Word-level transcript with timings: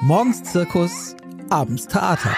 Morgens 0.00 0.44
Zirkus, 0.44 1.16
abends 1.50 1.88
Theater. 1.88 2.30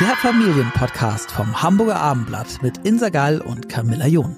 Der 0.00 0.14
Familienpodcast 0.16 1.30
vom 1.30 1.62
Hamburger 1.62 1.96
Abendblatt 1.96 2.62
mit 2.62 2.76
Insa 2.84 3.08
Gall 3.08 3.40
und 3.40 3.70
Camilla 3.70 4.06
John. 4.06 4.36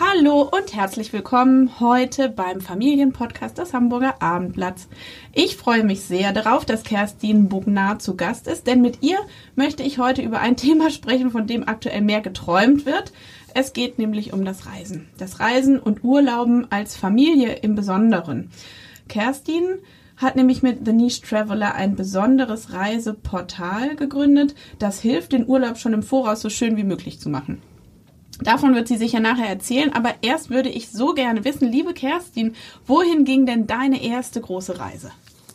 Hallo 0.00 0.48
und 0.50 0.74
herzlich 0.74 1.12
willkommen 1.12 1.80
heute 1.80 2.30
beim 2.30 2.62
Familienpodcast 2.62 3.58
des 3.58 3.74
Hamburger 3.74 4.22
Abendblatts. 4.22 4.88
Ich 5.34 5.58
freue 5.58 5.84
mich 5.84 6.00
sehr 6.00 6.32
darauf, 6.32 6.64
dass 6.64 6.82
Kerstin 6.82 7.50
Bugnar 7.50 7.98
zu 7.98 8.16
Gast 8.16 8.48
ist, 8.48 8.66
denn 8.66 8.80
mit 8.80 9.02
ihr 9.02 9.18
möchte 9.54 9.82
ich 9.82 9.98
heute 9.98 10.22
über 10.22 10.40
ein 10.40 10.56
Thema 10.56 10.90
sprechen, 10.90 11.30
von 11.30 11.46
dem 11.46 11.68
aktuell 11.68 12.00
mehr 12.00 12.22
geträumt 12.22 12.86
wird. 12.86 13.12
Es 13.52 13.74
geht 13.74 13.98
nämlich 13.98 14.32
um 14.32 14.46
das 14.46 14.64
Reisen. 14.64 15.10
Das 15.18 15.40
Reisen 15.40 15.78
und 15.78 16.04
Urlauben 16.04 16.72
als 16.72 16.96
Familie 16.96 17.56
im 17.56 17.74
Besonderen. 17.74 18.50
Kerstin 19.08 19.78
hat 20.16 20.36
nämlich 20.36 20.62
mit 20.62 20.84
The 20.84 20.92
Niche 20.92 21.22
Traveler 21.22 21.74
ein 21.74 21.94
besonderes 21.96 22.72
Reiseportal 22.72 23.96
gegründet, 23.96 24.54
das 24.78 25.00
hilft, 25.00 25.32
den 25.32 25.48
Urlaub 25.48 25.78
schon 25.78 25.92
im 25.92 26.02
Voraus 26.02 26.40
so 26.40 26.50
schön 26.50 26.76
wie 26.76 26.84
möglich 26.84 27.20
zu 27.20 27.30
machen. 27.30 27.62
Davon 28.40 28.74
wird 28.74 28.86
sie 28.86 28.96
sicher 28.96 29.20
nachher 29.20 29.48
erzählen, 29.48 29.92
aber 29.92 30.14
erst 30.22 30.50
würde 30.50 30.68
ich 30.68 30.90
so 30.90 31.12
gerne 31.12 31.44
wissen, 31.44 31.70
liebe 31.70 31.92
Kerstin, 31.92 32.54
wohin 32.86 33.24
ging 33.24 33.46
denn 33.46 33.66
deine 33.66 34.02
erste 34.02 34.40
große 34.40 34.78
Reise? 34.78 35.10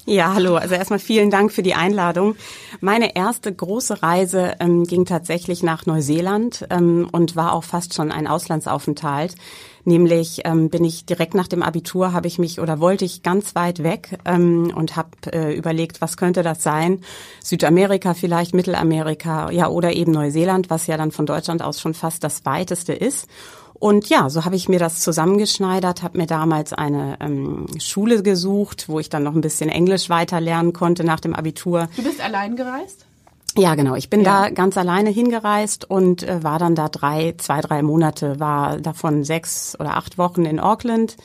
Ja, 0.05 0.34
hallo. 0.34 0.57
Also 0.57 0.75
erstmal 0.75 0.99
vielen 0.99 1.31
Dank 1.31 1.53
für 1.53 1.63
die 1.63 1.75
Einladung. 1.75 2.35
Meine 2.81 3.16
erste 3.16 3.53
große 3.53 4.03
Reise 4.03 4.55
ähm, 4.59 4.84
ging 4.84 5.05
tatsächlich 5.05 5.63
nach 5.63 5.85
Neuseeland 5.85 6.67
ähm, 6.71 7.07
und 7.13 7.38
war 7.38 7.53
auch 7.53 7.63
fast 7.63 7.93
schon 7.93 8.12
ein 8.12 8.27
Auslandsaufenthalt. 8.27 9.35
Nämlich 9.85 10.41
ähm, 10.43 10.70
bin 10.70 10.84
ich 10.84 11.05
direkt 11.05 11.35
nach 11.35 11.48
dem 11.48 11.63
Abitur 11.63 12.12
habe 12.12 12.27
ich 12.27 12.38
mich 12.38 12.59
oder 12.59 12.81
wollte 12.81 13.05
ich 13.05 13.23
ganz 13.23 13.55
weit 13.55 13.81
weg 13.81 14.20
ähm, 14.26 14.73
und 14.76 14.98
habe 14.98 15.09
äh, 15.32 15.55
überlegt, 15.55 16.01
was 16.01 16.17
könnte 16.17 16.43
das 16.43 16.63
sein? 16.63 16.99
Südamerika 17.41 18.13
vielleicht, 18.13 18.54
Mittelamerika, 18.54 19.51
ja 19.51 19.70
oder 19.70 19.93
eben 19.93 20.12
Neuseeland, 20.12 20.70
was 20.70 20.85
ja 20.85 20.98
dann 20.98 21.12
von 21.12 21.26
Deutschland 21.26 21.62
aus 21.62 21.79
schon 21.79 21.93
fast 21.93 22.26
das 22.26 22.45
weiteste 22.45 22.91
ist. 22.91 23.29
Und 23.84 24.07
ja, 24.07 24.29
so 24.29 24.45
habe 24.45 24.55
ich 24.55 24.70
mir 24.70 24.79
das 24.79 25.01
zusammengeschneidert, 25.01 26.03
habe 26.03 26.17
mir 26.17 26.26
damals 26.26 26.71
eine 26.71 27.17
ähm, 27.20 27.65
Schule 27.81 28.23
gesucht, 28.23 28.87
wo 28.87 28.98
ich 28.98 29.09
dann 29.09 29.23
noch 29.23 29.35
ein 29.35 29.41
bisschen 29.41 29.67
Englisch 29.67 30.09
weiter 30.09 30.39
lernen 30.39 30.71
konnte 30.71 31.03
nach 31.03 31.20
dem 31.20 31.35
Abitur. 31.35 31.89
Du 31.98 32.01
bist 32.01 32.21
allein 32.21 32.55
gereist? 32.55 33.05
Ja, 33.57 33.76
genau. 33.76 33.95
Ich 33.95 34.09
bin 34.09 34.21
ja. 34.21 34.43
da 34.43 34.49
ganz 34.51 34.77
alleine 34.77 35.09
hingereist 35.09 35.84
und 35.84 36.23
äh, 36.23 36.41
war 36.43 36.59
dann 36.59 36.76
da 36.76 36.87
drei, 36.87 37.35
zwei, 37.37 37.59
drei 37.59 37.81
Monate, 37.81 38.39
war 38.39 38.77
davon 38.77 39.26
sechs 39.26 39.77
oder 39.77 39.98
acht 39.98 40.17
Wochen 40.17 40.45
in 40.45 40.61
Auckland 40.61 41.17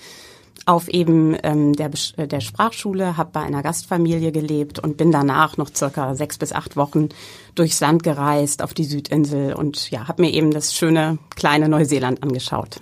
auf 0.69 0.89
eben 0.89 1.37
ähm, 1.43 1.73
der, 1.73 1.91
äh, 2.17 2.29
der 2.29 2.41
Sprachschule, 2.41 3.17
habe 3.17 3.31
bei 3.33 3.41
einer 3.41 3.63
Gastfamilie 3.63 4.33
gelebt 4.33 4.79
und 4.79 4.97
bin 4.97 5.11
danach 5.11 5.57
noch 5.57 5.71
circa 5.75 6.15
sechs 6.15 6.37
bis 6.37 6.53
acht 6.53 6.77
Wochen 6.77 7.09
durchs 7.55 7.81
Land 7.81 8.03
gereist 8.03 8.63
auf 8.63 8.75
die 8.75 8.85
Südinsel 8.85 9.55
und 9.55 9.91
ja, 9.91 10.09
habe 10.09 10.23
mir 10.23 10.33
eben 10.33 10.51
das 10.51 10.75
schöne 10.75 11.19
kleine 11.35 11.69
Neuseeland 11.69 12.23
angeschaut. 12.23 12.81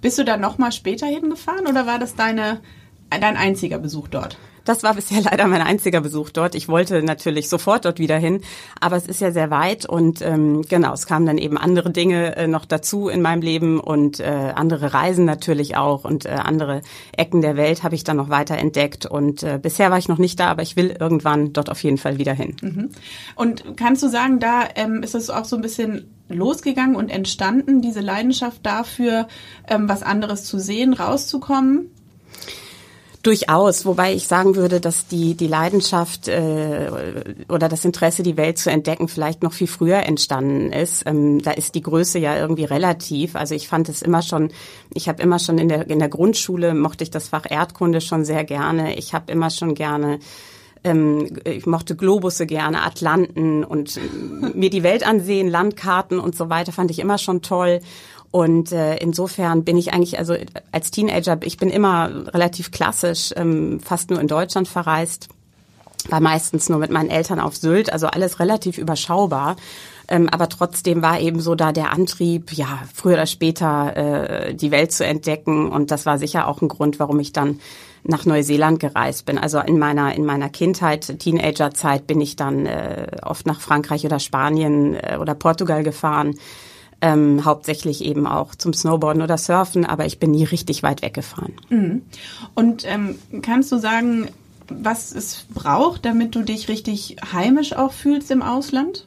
Bist 0.00 0.18
du 0.18 0.24
dann 0.24 0.40
noch 0.40 0.56
mal 0.56 0.72
später 0.72 1.06
hingefahren 1.06 1.66
oder 1.66 1.86
war 1.86 1.98
das 1.98 2.14
deine 2.14 2.60
dein 3.10 3.36
einziger 3.36 3.78
Besuch 3.78 4.08
dort? 4.08 4.38
Das 4.66 4.82
war 4.82 4.94
bisher 4.94 5.20
leider 5.30 5.46
mein 5.46 5.62
einziger 5.62 6.02
Besuch 6.02 6.30
dort. 6.30 6.54
Ich 6.54 6.68
wollte 6.68 7.02
natürlich 7.02 7.48
sofort 7.48 7.86
dort 7.86 7.98
wieder 7.98 8.18
hin, 8.18 8.42
aber 8.80 8.96
es 8.96 9.06
ist 9.06 9.22
ja 9.22 9.32
sehr 9.32 9.50
weit 9.50 9.86
und 9.86 10.20
ähm, 10.20 10.62
genau, 10.68 10.92
es 10.92 11.06
kamen 11.06 11.24
dann 11.24 11.38
eben 11.38 11.56
andere 11.56 11.90
Dinge 11.90 12.36
äh, 12.36 12.46
noch 12.46 12.66
dazu 12.66 13.08
in 13.08 13.22
meinem 13.22 13.40
Leben 13.40 13.80
und 13.80 14.20
äh, 14.20 14.52
andere 14.54 14.92
Reisen 14.92 15.24
natürlich 15.24 15.76
auch 15.76 16.04
und 16.04 16.26
äh, 16.26 16.30
andere 16.30 16.82
Ecken 17.16 17.40
der 17.40 17.56
Welt 17.56 17.82
habe 17.82 17.94
ich 17.94 18.04
dann 18.04 18.18
noch 18.18 18.28
weiter 18.28 18.58
entdeckt 18.58 19.06
und 19.06 19.42
äh, 19.42 19.58
bisher 19.60 19.90
war 19.90 19.98
ich 19.98 20.08
noch 20.08 20.18
nicht 20.18 20.38
da, 20.38 20.48
aber 20.48 20.62
ich 20.62 20.76
will 20.76 20.96
irgendwann 20.98 21.52
dort 21.52 21.70
auf 21.70 21.82
jeden 21.82 21.98
Fall 21.98 22.18
wieder 22.18 22.34
hin. 22.34 22.56
Mhm. 22.60 22.90
Und 23.34 23.76
kannst 23.76 24.02
du 24.02 24.08
sagen, 24.08 24.40
da 24.40 24.64
ähm, 24.74 25.02
ist 25.02 25.14
es 25.14 25.30
auch 25.30 25.44
so 25.44 25.56
ein 25.56 25.62
bisschen 25.62 26.10
losgegangen 26.28 26.96
und 26.96 27.08
entstanden, 27.08 27.82
diese 27.82 28.00
Leidenschaft 28.00 28.64
dafür, 28.64 29.28
ähm, 29.68 29.88
was 29.88 30.02
anderes 30.02 30.44
zu 30.44 30.58
sehen, 30.58 30.92
rauszukommen? 30.92 31.90
Durchaus, 33.26 33.84
wobei 33.84 34.14
ich 34.14 34.28
sagen 34.28 34.54
würde, 34.54 34.80
dass 34.80 35.08
die, 35.08 35.34
die 35.34 35.48
Leidenschaft 35.48 36.28
äh, 36.28 36.88
oder 37.48 37.68
das 37.68 37.84
Interesse, 37.84 38.22
die 38.22 38.36
Welt 38.36 38.56
zu 38.56 38.70
entdecken, 38.70 39.08
vielleicht 39.08 39.42
noch 39.42 39.52
viel 39.52 39.66
früher 39.66 40.04
entstanden 40.04 40.70
ist. 40.70 41.02
Ähm, 41.06 41.42
da 41.42 41.50
ist 41.50 41.74
die 41.74 41.82
Größe 41.82 42.20
ja 42.20 42.38
irgendwie 42.38 42.62
relativ. 42.62 43.34
Also 43.34 43.56
ich 43.56 43.66
fand 43.66 43.88
es 43.88 44.00
immer 44.00 44.22
schon, 44.22 44.52
ich 44.94 45.08
habe 45.08 45.20
immer 45.24 45.40
schon 45.40 45.58
in 45.58 45.68
der, 45.68 45.90
in 45.90 45.98
der 45.98 46.08
Grundschule, 46.08 46.72
mochte 46.72 47.02
ich 47.02 47.10
das 47.10 47.30
Fach 47.30 47.46
Erdkunde 47.50 48.00
schon 48.00 48.24
sehr 48.24 48.44
gerne. 48.44 48.94
Ich 48.96 49.12
habe 49.12 49.32
immer 49.32 49.50
schon 49.50 49.74
gerne 49.74 50.20
ähm, 50.84 51.26
ich 51.44 51.66
mochte 51.66 51.96
Globusse 51.96 52.46
gerne, 52.46 52.82
Atlanten 52.82 53.64
und 53.64 53.98
mir 54.54 54.70
die 54.70 54.84
Welt 54.84 55.04
ansehen, 55.04 55.48
Landkarten 55.48 56.20
und 56.20 56.36
so 56.36 56.48
weiter 56.48 56.70
fand 56.70 56.92
ich 56.92 57.00
immer 57.00 57.18
schon 57.18 57.42
toll. 57.42 57.80
Und 58.36 58.70
äh, 58.70 58.96
insofern 58.96 59.64
bin 59.64 59.78
ich 59.78 59.94
eigentlich, 59.94 60.18
also 60.18 60.34
als 60.70 60.90
Teenager, 60.90 61.38
ich 61.40 61.56
bin 61.56 61.70
immer 61.70 62.10
relativ 62.34 62.70
klassisch, 62.70 63.32
ähm, 63.34 63.80
fast 63.80 64.10
nur 64.10 64.20
in 64.20 64.28
Deutschland 64.28 64.68
verreist, 64.68 65.30
war 66.10 66.20
meistens 66.20 66.68
nur 66.68 66.78
mit 66.78 66.90
meinen 66.90 67.08
Eltern 67.08 67.40
auf 67.40 67.56
Sylt, 67.56 67.90
also 67.90 68.08
alles 68.08 68.38
relativ 68.38 68.76
überschaubar. 68.76 69.56
Ähm, 70.08 70.28
aber 70.28 70.50
trotzdem 70.50 71.00
war 71.00 71.18
eben 71.18 71.40
so 71.40 71.54
da 71.54 71.72
der 71.72 71.94
Antrieb, 71.94 72.52
ja, 72.52 72.82
früher 72.92 73.14
oder 73.14 73.24
später 73.24 73.96
äh, 73.96 74.54
die 74.54 74.70
Welt 74.70 74.92
zu 74.92 75.06
entdecken. 75.06 75.72
Und 75.72 75.90
das 75.90 76.04
war 76.04 76.18
sicher 76.18 76.46
auch 76.46 76.60
ein 76.60 76.68
Grund, 76.68 77.00
warum 77.00 77.18
ich 77.20 77.32
dann 77.32 77.60
nach 78.04 78.26
Neuseeland 78.26 78.80
gereist 78.80 79.24
bin. 79.24 79.38
Also 79.38 79.60
in 79.60 79.78
meiner 79.78 80.14
in 80.14 80.26
meiner 80.26 80.50
Kindheit, 80.50 81.20
Teenagerzeit 81.20 82.06
bin 82.06 82.20
ich 82.20 82.36
dann 82.36 82.66
äh, 82.66 83.06
oft 83.22 83.46
nach 83.46 83.62
Frankreich 83.62 84.04
oder 84.04 84.18
Spanien 84.20 84.94
äh, 84.94 85.16
oder 85.18 85.34
Portugal 85.34 85.82
gefahren 85.82 86.34
ähm, 87.00 87.44
hauptsächlich 87.44 88.04
eben 88.04 88.26
auch 88.26 88.54
zum 88.54 88.72
Snowboarden 88.72 89.22
oder 89.22 89.38
Surfen, 89.38 89.84
aber 89.84 90.06
ich 90.06 90.18
bin 90.18 90.30
nie 90.30 90.44
richtig 90.44 90.82
weit 90.82 91.02
weggefahren. 91.02 91.54
Mhm. 91.68 92.02
Und 92.54 92.84
ähm, 92.86 93.18
kannst 93.42 93.70
du 93.72 93.78
sagen, 93.78 94.28
was 94.68 95.12
es 95.12 95.46
braucht, 95.54 96.04
damit 96.04 96.34
du 96.34 96.42
dich 96.42 96.68
richtig 96.68 97.16
heimisch 97.32 97.74
auch 97.74 97.92
fühlst 97.92 98.30
im 98.30 98.42
Ausland? 98.42 99.06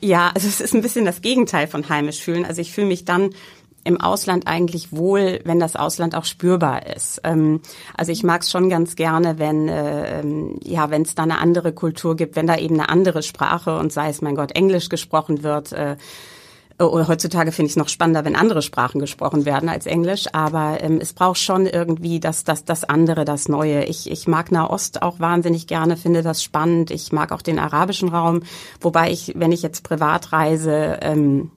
Ja, 0.00 0.30
also 0.34 0.48
es 0.48 0.60
ist 0.60 0.74
ein 0.74 0.82
bisschen 0.82 1.04
das 1.04 1.22
Gegenteil 1.22 1.66
von 1.66 1.88
heimisch 1.88 2.20
fühlen. 2.20 2.44
Also 2.44 2.60
ich 2.60 2.72
fühle 2.72 2.88
mich 2.88 3.04
dann 3.04 3.30
im 3.84 4.00
Ausland 4.00 4.46
eigentlich 4.46 4.92
wohl, 4.92 5.40
wenn 5.44 5.58
das 5.58 5.74
Ausland 5.74 6.14
auch 6.14 6.24
spürbar 6.24 6.86
ist. 6.86 7.20
Ähm, 7.24 7.60
also 7.96 8.12
ich 8.12 8.22
mag 8.22 8.42
es 8.42 8.50
schon 8.50 8.68
ganz 8.68 8.96
gerne, 8.96 9.38
wenn 9.38 9.68
äh, 9.68 10.20
ähm, 10.20 10.58
ja, 10.62 10.90
wenn 10.90 11.02
es 11.02 11.14
da 11.14 11.24
eine 11.24 11.38
andere 11.38 11.72
Kultur 11.72 12.16
gibt, 12.16 12.36
wenn 12.36 12.46
da 12.46 12.56
eben 12.56 12.74
eine 12.74 12.88
andere 12.88 13.22
Sprache 13.22 13.78
und 13.78 13.92
sei 13.92 14.08
es 14.08 14.22
mein 14.22 14.36
Gott 14.36 14.52
Englisch 14.52 14.88
gesprochen 14.88 15.42
wird. 15.42 15.72
Äh, 15.72 15.96
oder 16.90 17.08
heutzutage 17.08 17.52
finde 17.52 17.66
ich 17.66 17.72
es 17.72 17.76
noch 17.76 17.88
spannender, 17.88 18.24
wenn 18.24 18.36
andere 18.36 18.62
Sprachen 18.62 19.00
gesprochen 19.00 19.44
werden 19.44 19.68
als 19.68 19.86
Englisch, 19.86 20.26
aber 20.32 20.78
ähm, 20.80 20.98
es 21.00 21.12
braucht 21.12 21.38
schon 21.38 21.66
irgendwie 21.66 22.20
das, 22.20 22.44
das, 22.44 22.64
das 22.64 22.84
andere, 22.84 23.24
das 23.24 23.48
Neue. 23.48 23.84
Ich, 23.84 24.10
ich 24.10 24.28
mag 24.28 24.52
Nahost 24.52 25.02
auch 25.02 25.20
wahnsinnig 25.20 25.66
gerne, 25.66 25.96
finde 25.96 26.22
das 26.22 26.42
spannend. 26.42 26.90
Ich 26.90 27.12
mag 27.12 27.32
auch 27.32 27.42
den 27.42 27.58
arabischen 27.58 28.08
Raum, 28.08 28.42
wobei 28.80 29.10
ich, 29.10 29.32
wenn 29.36 29.52
ich 29.52 29.62
jetzt 29.62 29.82
privat 29.82 30.32
reise, 30.32 30.98
ähm, 31.02 31.50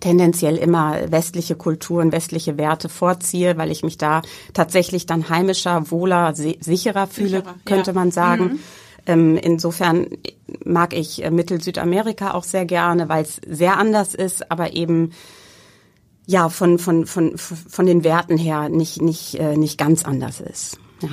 tendenziell 0.00 0.56
immer 0.56 1.10
westliche 1.10 1.54
Kulturen, 1.54 2.12
westliche 2.12 2.58
Werte 2.58 2.88
vorziehe, 2.88 3.56
weil 3.56 3.70
ich 3.70 3.82
mich 3.82 3.98
da 3.98 4.22
tatsächlich 4.52 5.06
dann 5.06 5.28
heimischer, 5.28 5.90
wohler, 5.90 6.34
sicherer 6.34 7.06
fühle, 7.06 7.28
sicherer, 7.28 7.54
könnte 7.64 7.90
ja. 7.90 7.94
man 7.94 8.10
sagen. 8.10 8.44
Mhm. 8.44 8.58
Ähm, 9.06 9.36
insofern 9.36 10.06
mag 10.64 10.92
ich 10.92 11.24
äh, 11.24 11.30
Mittel-Südamerika 11.30 12.34
auch 12.34 12.44
sehr 12.44 12.66
gerne, 12.66 13.08
weil 13.08 13.22
es 13.22 13.40
sehr 13.46 13.78
anders 13.78 14.14
ist, 14.14 14.50
aber 14.50 14.74
eben 14.74 15.12
ja 16.26 16.48
von 16.48 16.78
von 16.78 17.06
von 17.06 17.38
von 17.38 17.86
den 17.86 18.02
Werten 18.04 18.36
her 18.36 18.68
nicht 18.68 19.00
nicht 19.00 19.36
äh, 19.36 19.56
nicht 19.56 19.78
ganz 19.78 20.04
anders 20.04 20.40
ist. 20.40 20.78
Ja. 21.00 21.08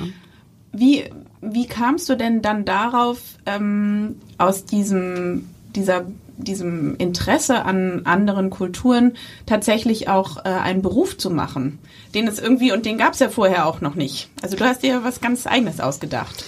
Wie 0.72 1.04
wie 1.40 1.66
kamst 1.66 2.08
du 2.08 2.16
denn 2.16 2.42
dann 2.42 2.64
darauf 2.64 3.20
ähm, 3.46 4.16
aus 4.38 4.64
diesem 4.64 5.48
dieser 5.76 6.06
diesem 6.36 6.96
Interesse 6.96 7.64
an 7.64 8.02
anderen 8.06 8.50
Kulturen 8.50 9.12
tatsächlich 9.46 10.08
auch 10.08 10.38
äh, 10.38 10.48
einen 10.48 10.82
Beruf 10.82 11.16
zu 11.16 11.30
machen, 11.30 11.78
den 12.12 12.26
es 12.26 12.40
irgendwie 12.40 12.72
und 12.72 12.86
den 12.86 12.98
gab 12.98 13.12
es 13.12 13.20
ja 13.20 13.28
vorher 13.28 13.66
auch 13.66 13.80
noch 13.80 13.94
nicht. 13.94 14.28
Also 14.42 14.56
du 14.56 14.64
hast 14.64 14.82
dir 14.82 15.04
was 15.04 15.20
ganz 15.20 15.46
Eigenes 15.46 15.78
ausgedacht. 15.78 16.44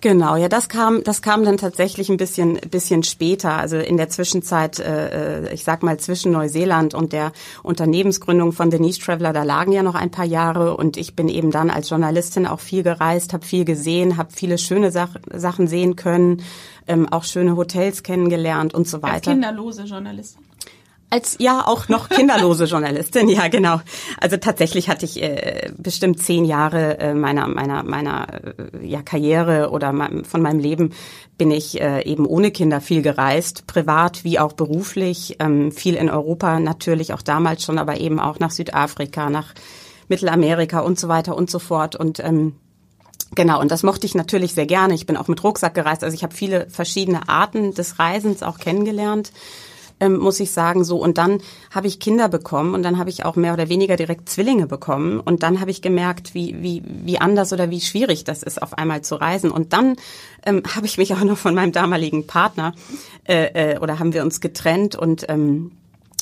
Genau, 0.00 0.36
ja, 0.36 0.48
das 0.48 0.70
kam, 0.70 1.04
das 1.04 1.20
kam 1.20 1.44
dann 1.44 1.58
tatsächlich 1.58 2.08
ein 2.08 2.16
bisschen, 2.16 2.54
bisschen 2.70 3.02
später. 3.02 3.58
Also 3.58 3.76
in 3.76 3.98
der 3.98 4.08
Zwischenzeit, 4.08 4.78
äh, 4.78 5.48
äh 5.48 5.54
ich 5.54 5.64
sag 5.64 5.82
mal 5.82 5.98
zwischen 5.98 6.32
Neuseeland 6.32 6.94
und 6.94 7.12
der 7.12 7.32
Unternehmensgründung 7.62 8.52
von 8.52 8.70
Denise 8.70 8.98
Traveler, 8.98 9.34
da 9.34 9.42
lagen 9.42 9.72
ja 9.72 9.82
noch 9.82 9.94
ein 9.94 10.10
paar 10.10 10.24
Jahre 10.24 10.76
und 10.76 10.96
ich 10.96 11.16
bin 11.16 11.28
eben 11.28 11.50
dann 11.50 11.68
als 11.68 11.90
Journalistin 11.90 12.46
auch 12.46 12.60
viel 12.60 12.82
gereist, 12.82 13.34
habe 13.34 13.44
viel 13.44 13.66
gesehen, 13.66 14.16
habe 14.16 14.30
viele 14.32 14.56
schöne 14.56 14.90
Sach 14.90 15.10
Sachen 15.32 15.66
sehen 15.66 15.96
können, 15.96 16.42
ähm, 16.86 17.06
auch 17.10 17.24
schöne 17.24 17.56
Hotels 17.56 18.02
kennengelernt 18.02 18.72
und 18.72 18.88
so 18.88 19.02
weiter. 19.02 19.14
Als 19.14 19.22
kinderlose 19.24 19.82
Journalistin. 19.82 20.49
Als 21.12 21.36
ja 21.40 21.66
auch 21.66 21.88
noch 21.88 22.08
kinderlose 22.08 22.64
Journalistin, 22.64 23.28
ja 23.28 23.48
genau. 23.48 23.80
Also 24.20 24.36
tatsächlich 24.36 24.88
hatte 24.88 25.04
ich 25.04 25.20
äh, 25.20 25.70
bestimmt 25.76 26.22
zehn 26.22 26.44
Jahre 26.44 26.98
äh, 26.98 27.14
meiner 27.14 27.48
meiner 27.48 27.82
meiner 27.82 28.28
äh, 28.32 28.86
ja 28.86 29.02
Karriere 29.02 29.70
oder 29.70 29.92
mein, 29.92 30.24
von 30.24 30.40
meinem 30.40 30.60
Leben 30.60 30.92
bin 31.36 31.50
ich 31.50 31.80
äh, 31.80 32.04
eben 32.04 32.26
ohne 32.26 32.52
Kinder 32.52 32.80
viel 32.80 33.02
gereist, 33.02 33.66
privat 33.66 34.22
wie 34.24 34.38
auch 34.38 34.52
beruflich, 34.52 35.36
ähm, 35.40 35.72
viel 35.72 35.94
in 35.94 36.08
Europa 36.10 36.60
natürlich 36.60 37.12
auch 37.12 37.22
damals 37.22 37.64
schon, 37.64 37.78
aber 37.78 37.98
eben 37.98 38.20
auch 38.20 38.38
nach 38.38 38.50
Südafrika, 38.52 39.30
nach 39.30 39.54
Mittelamerika 40.08 40.80
und 40.80 40.98
so 40.98 41.08
weiter 41.08 41.36
und 41.36 41.50
so 41.50 41.58
fort 41.58 41.96
und 41.96 42.20
ähm, 42.20 42.54
Genau, 43.36 43.60
und 43.60 43.70
das 43.70 43.84
mochte 43.84 44.06
ich 44.06 44.16
natürlich 44.16 44.54
sehr 44.54 44.66
gerne. 44.66 44.92
Ich 44.94 45.06
bin 45.06 45.16
auch 45.16 45.28
mit 45.28 45.44
Rucksack 45.44 45.72
gereist. 45.72 46.02
Also 46.02 46.16
ich 46.16 46.24
habe 46.24 46.34
viele 46.34 46.68
verschiedene 46.68 47.28
Arten 47.28 47.72
des 47.72 48.00
Reisens 48.00 48.42
auch 48.42 48.58
kennengelernt 48.58 49.30
ähm, 50.00 50.16
muss 50.16 50.40
ich 50.40 50.50
sagen, 50.50 50.82
so. 50.84 50.96
Und 50.98 51.18
dann 51.18 51.40
habe 51.70 51.86
ich 51.86 52.00
Kinder 52.00 52.28
bekommen 52.28 52.74
und 52.74 52.82
dann 52.82 52.98
habe 52.98 53.10
ich 53.10 53.24
auch 53.24 53.36
mehr 53.36 53.52
oder 53.52 53.68
weniger 53.68 53.96
direkt 53.96 54.28
Zwillinge 54.28 54.66
bekommen. 54.66 55.20
Und 55.20 55.42
dann 55.42 55.60
habe 55.60 55.70
ich 55.70 55.82
gemerkt, 55.82 56.34
wie, 56.34 56.56
wie, 56.62 56.82
wie 56.84 57.18
anders 57.20 57.52
oder 57.52 57.70
wie 57.70 57.80
schwierig 57.80 58.24
das 58.24 58.42
ist, 58.42 58.60
auf 58.62 58.76
einmal 58.76 59.02
zu 59.02 59.14
reisen. 59.14 59.50
Und 59.50 59.72
dann 59.72 59.96
ähm, 60.44 60.62
habe 60.74 60.86
ich 60.86 60.98
mich 60.98 61.14
auch 61.14 61.24
noch 61.24 61.38
von 61.38 61.54
meinem 61.54 61.72
damaligen 61.72 62.26
Partner 62.26 62.74
äh, 63.28 63.74
äh, 63.74 63.78
oder 63.78 63.98
haben 63.98 64.12
wir 64.12 64.22
uns 64.22 64.40
getrennt 64.40 64.96
und 64.96 65.26
ähm, 65.28 65.72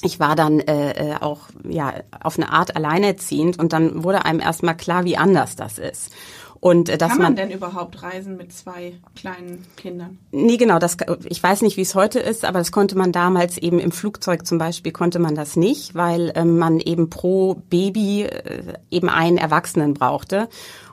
ich 0.03 0.21
war 0.21 0.37
dann 0.37 0.61
äh, 0.61 1.15
äh 1.15 1.17
auch 1.21 1.49
ja 1.69 1.93
auf 2.23 2.39
eine 2.39 2.53
Art 2.53 2.77
alleinerziehend 2.77 3.59
und 3.59 3.73
dann 3.73 4.05
wurde 4.05 4.25
einem 4.25 4.39
erstmal 4.39 4.77
klar, 4.77 5.05
wie 5.05 5.17
anders 5.17 5.57
das 5.57 5.79
ist. 5.79 6.13
Und 6.61 6.89
äh, 6.89 6.99
dass 6.99 7.11
Kann 7.11 7.19
man, 7.19 7.27
man 7.35 7.37
denn 7.37 7.51
überhaupt 7.51 8.03
reisen 8.03 8.37
mit 8.37 8.53
zwei 8.53 8.95
kleinen 9.15 9.65
Kindern? 9.77 10.19
Nee, 10.33 10.57
genau. 10.57 10.79
Das, 10.79 10.97
ich 11.25 11.43
weiß 11.43 11.63
nicht, 11.63 11.77
wie 11.77 11.83
es 11.83 11.95
heute 11.95 12.19
ist, 12.19 12.45
aber 12.45 12.59
das 12.59 12.73
konnte 12.73 12.99
man 12.99 13.13
damals 13.13 13.59
eben 13.59 13.79
im 13.79 13.93
Flugzeug 13.93 14.47
zum 14.47 14.59
Beispiel 14.59 14.93
konnte 14.93 15.19
man 15.19 15.35
das 15.35 15.57
nicht, 15.57 15.95
weil 15.95 16.33
ähm, 16.35 16.59
man 16.59 16.81
eben 16.81 17.11
pro 17.11 17.55
Baby 17.71 18.23
äh, 18.23 18.75
eben 18.91 19.09
einen 19.09 19.39
Erwachsenen 19.39 19.95
brauchte. 19.95 20.49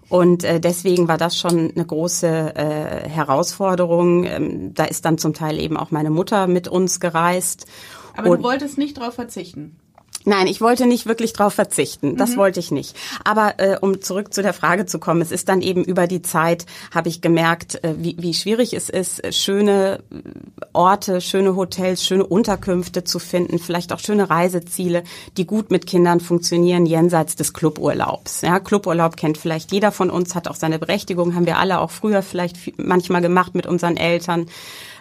Und 0.07 0.43
äh, 0.43 0.59
deswegen 0.59 1.07
war 1.07 1.17
das 1.17 1.37
schon 1.37 1.71
eine 1.75 1.85
große 1.85 2.27
äh, 2.27 3.09
Herausforderung. 3.09 4.25
Ähm, 4.25 4.73
da 4.75 4.85
ist 4.85 5.03
dann 5.05 5.17
zum 5.17 5.33
Teil 5.33 5.59
eben 5.59 5.77
auch 5.77 5.89
meine 5.89 6.11
Mutter 6.11 6.45
mit 6.45 6.67
uns 6.67 6.99
gereist. 6.99 7.65
Aber 8.15 8.29
und 8.29 8.37
du 8.37 8.43
wolltest 8.43 8.77
nicht 8.77 8.97
darauf 8.97 9.15
verzichten? 9.15 9.77
Nein, 10.25 10.47
ich 10.47 10.59
wollte 10.59 10.87
nicht 10.87 11.05
wirklich 11.05 11.33
drauf 11.33 11.53
verzichten. 11.53 12.17
Das 12.17 12.31
mhm. 12.31 12.37
wollte 12.37 12.59
ich 12.59 12.71
nicht. 12.71 12.95
Aber 13.23 13.59
äh, 13.59 13.77
um 13.79 14.01
zurück 14.01 14.33
zu 14.33 14.41
der 14.41 14.53
Frage 14.53 14.87
zu 14.87 14.99
kommen, 14.99 15.21
es 15.21 15.31
ist 15.31 15.49
dann 15.49 15.61
eben 15.61 15.83
über 15.83 16.07
die 16.07 16.23
Zeit, 16.23 16.65
habe 16.93 17.09
ich 17.09 17.21
gemerkt, 17.21 17.83
äh, 17.83 17.93
wie, 17.97 18.15
wie 18.17 18.33
schwierig 18.33 18.73
es 18.73 18.89
ist, 18.89 19.21
schöne 19.33 20.03
Orte, 20.73 21.21
schöne 21.21 21.55
Hotels, 21.55 22.03
schöne 22.03 22.25
Unterkünfte 22.25 23.03
zu 23.03 23.19
finden, 23.19 23.59
vielleicht 23.59 23.93
auch 23.93 23.99
schöne 23.99 24.29
Reiseziele, 24.29 25.03
die 25.37 25.45
gut 25.45 25.69
mit 25.69 25.85
Kindern 25.85 26.19
funktionieren, 26.19 26.87
jenseits 26.87 27.35
des 27.35 27.53
Cluburlaubs. 27.53 28.41
Ja, 28.41 28.59
Cluburlaub 28.59 29.17
kennt 29.17 29.37
vielleicht 29.37 29.71
jeder 29.71 29.91
von 29.91 30.09
uns, 30.09 30.33
hat 30.33 30.47
auch 30.47 30.55
seine 30.55 30.79
Berechtigung, 30.79 31.35
haben 31.35 31.45
wir 31.45 31.59
alle 31.59 31.79
auch 31.79 31.91
früher 31.91 32.23
vielleicht 32.23 32.57
manchmal 32.77 33.21
gemacht 33.21 33.53
mit 33.53 33.67
unseren 33.67 33.95
Eltern. 33.95 34.47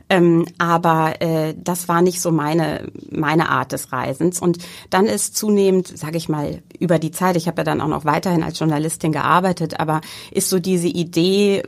Ähm, 0.09 0.45
aber 0.59 1.21
äh, 1.21 1.55
das 1.57 1.89
war 1.89 2.03
nicht 2.03 2.21
so 2.21 2.31
meine 2.31 2.89
meine 3.11 3.49
Art 3.49 3.73
des 3.73 3.93
Reisens. 3.93 4.41
Und 4.41 4.59
dann 4.91 5.07
ist 5.07 5.37
zunehmend, 5.37 5.97
sage 5.97 6.19
ich 6.19 6.29
mal, 6.29 6.63
über 6.79 6.99
die 6.99 7.11
Zeit. 7.11 7.37
Ich 7.37 7.47
habe 7.47 7.59
ja 7.59 7.65
dann 7.65 7.81
auch 7.81 7.89
noch 7.89 8.05
weiterhin 8.05 8.43
als 8.43 8.59
Journalistin 8.59 9.13
gearbeitet, 9.13 9.81
aber 9.81 10.03
ist 10.31 10.51
so 10.51 10.59
diese 10.59 10.89
Idee 10.89 11.63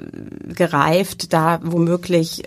gereift, 0.55 1.33
da 1.33 1.61
womöglich 1.63 2.43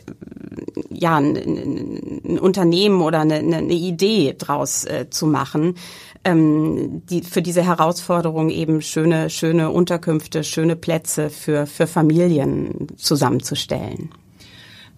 ja 0.91 1.17
ein, 1.17 1.35
ein 1.35 2.39
Unternehmen 2.39 3.01
oder 3.01 3.21
eine, 3.21 3.35
eine 3.35 3.73
Idee 3.73 4.35
draus 4.37 4.85
äh, 4.85 5.09
zu 5.09 5.25
machen 5.25 5.75
ähm, 6.23 7.01
die 7.09 7.21
für 7.21 7.41
diese 7.41 7.63
Herausforderung 7.63 8.49
eben 8.49 8.81
schöne 8.81 9.29
schöne 9.29 9.71
Unterkünfte, 9.71 10.43
schöne 10.43 10.75
Plätze 10.75 11.29
für 11.29 11.65
für 11.65 11.87
Familien 11.87 12.87
zusammenzustellen. 12.97 14.09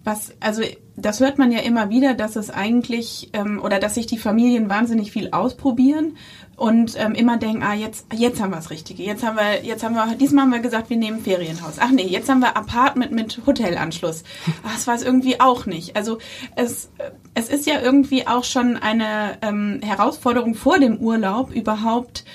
Was, 0.04 0.34
also 0.40 0.64
das 0.96 1.20
hört 1.20 1.38
man 1.38 1.52
ja 1.52 1.60
immer 1.60 1.90
wieder, 1.90 2.16
dass 2.16 2.36
es 2.36 2.50
eigentlich 2.50 3.30
ähm, 3.34 3.62
oder 3.64 3.80
dass 3.80 3.96
sich 3.96 4.08
die 4.08 4.18
Familien 4.18 4.70
wahnsinnig 4.70 5.12
viel 5.12 5.30
ausprobieren 5.32 6.18
und 6.56 6.96
ähm, 7.00 7.14
immer 7.14 7.38
denken, 7.38 7.64
ah 7.64 7.74
jetzt 7.74 8.08
jetzt 8.14 8.42
haben 8.42 8.52
wir 8.52 8.58
das 8.58 8.72
Richtige, 8.72 9.04
jetzt 9.04 9.24
haben 9.24 9.36
wir 9.36 9.64
jetzt 9.64 9.84
haben 9.84 9.94
wir 9.94 10.16
diesmal 10.16 10.46
haben 10.46 10.52
wir 10.52 10.60
gesagt, 10.60 10.90
wir 10.90 10.98
nehmen 10.98 11.22
Ferienhaus. 11.22 11.76
Ach 11.80 11.92
nee, 11.92 12.08
jetzt 12.08 12.30
haben 12.30 12.40
wir 12.40 12.58
Apartment 12.58 13.12
mit 13.12 13.42
Hotelanschluss. 13.46 14.24
Ach, 14.64 14.74
das 14.74 14.88
war 14.88 14.96
es 14.96 15.04
irgendwie 15.04 15.40
auch 15.40 15.66
nicht. 15.66 15.96
Also 15.96 16.18
es 16.56 16.90
es 17.34 17.50
ist 17.50 17.68
ja 17.68 17.80
irgendwie 17.82 18.28
auch 18.28 18.44
schon 18.44 18.78
eine 18.78 19.38
ähm, 19.42 19.82
Herausforderung 19.84 20.56
vor 20.56 20.80
dem 20.80 20.98
Urlaub 20.98 21.52
überhaupt 21.52 22.26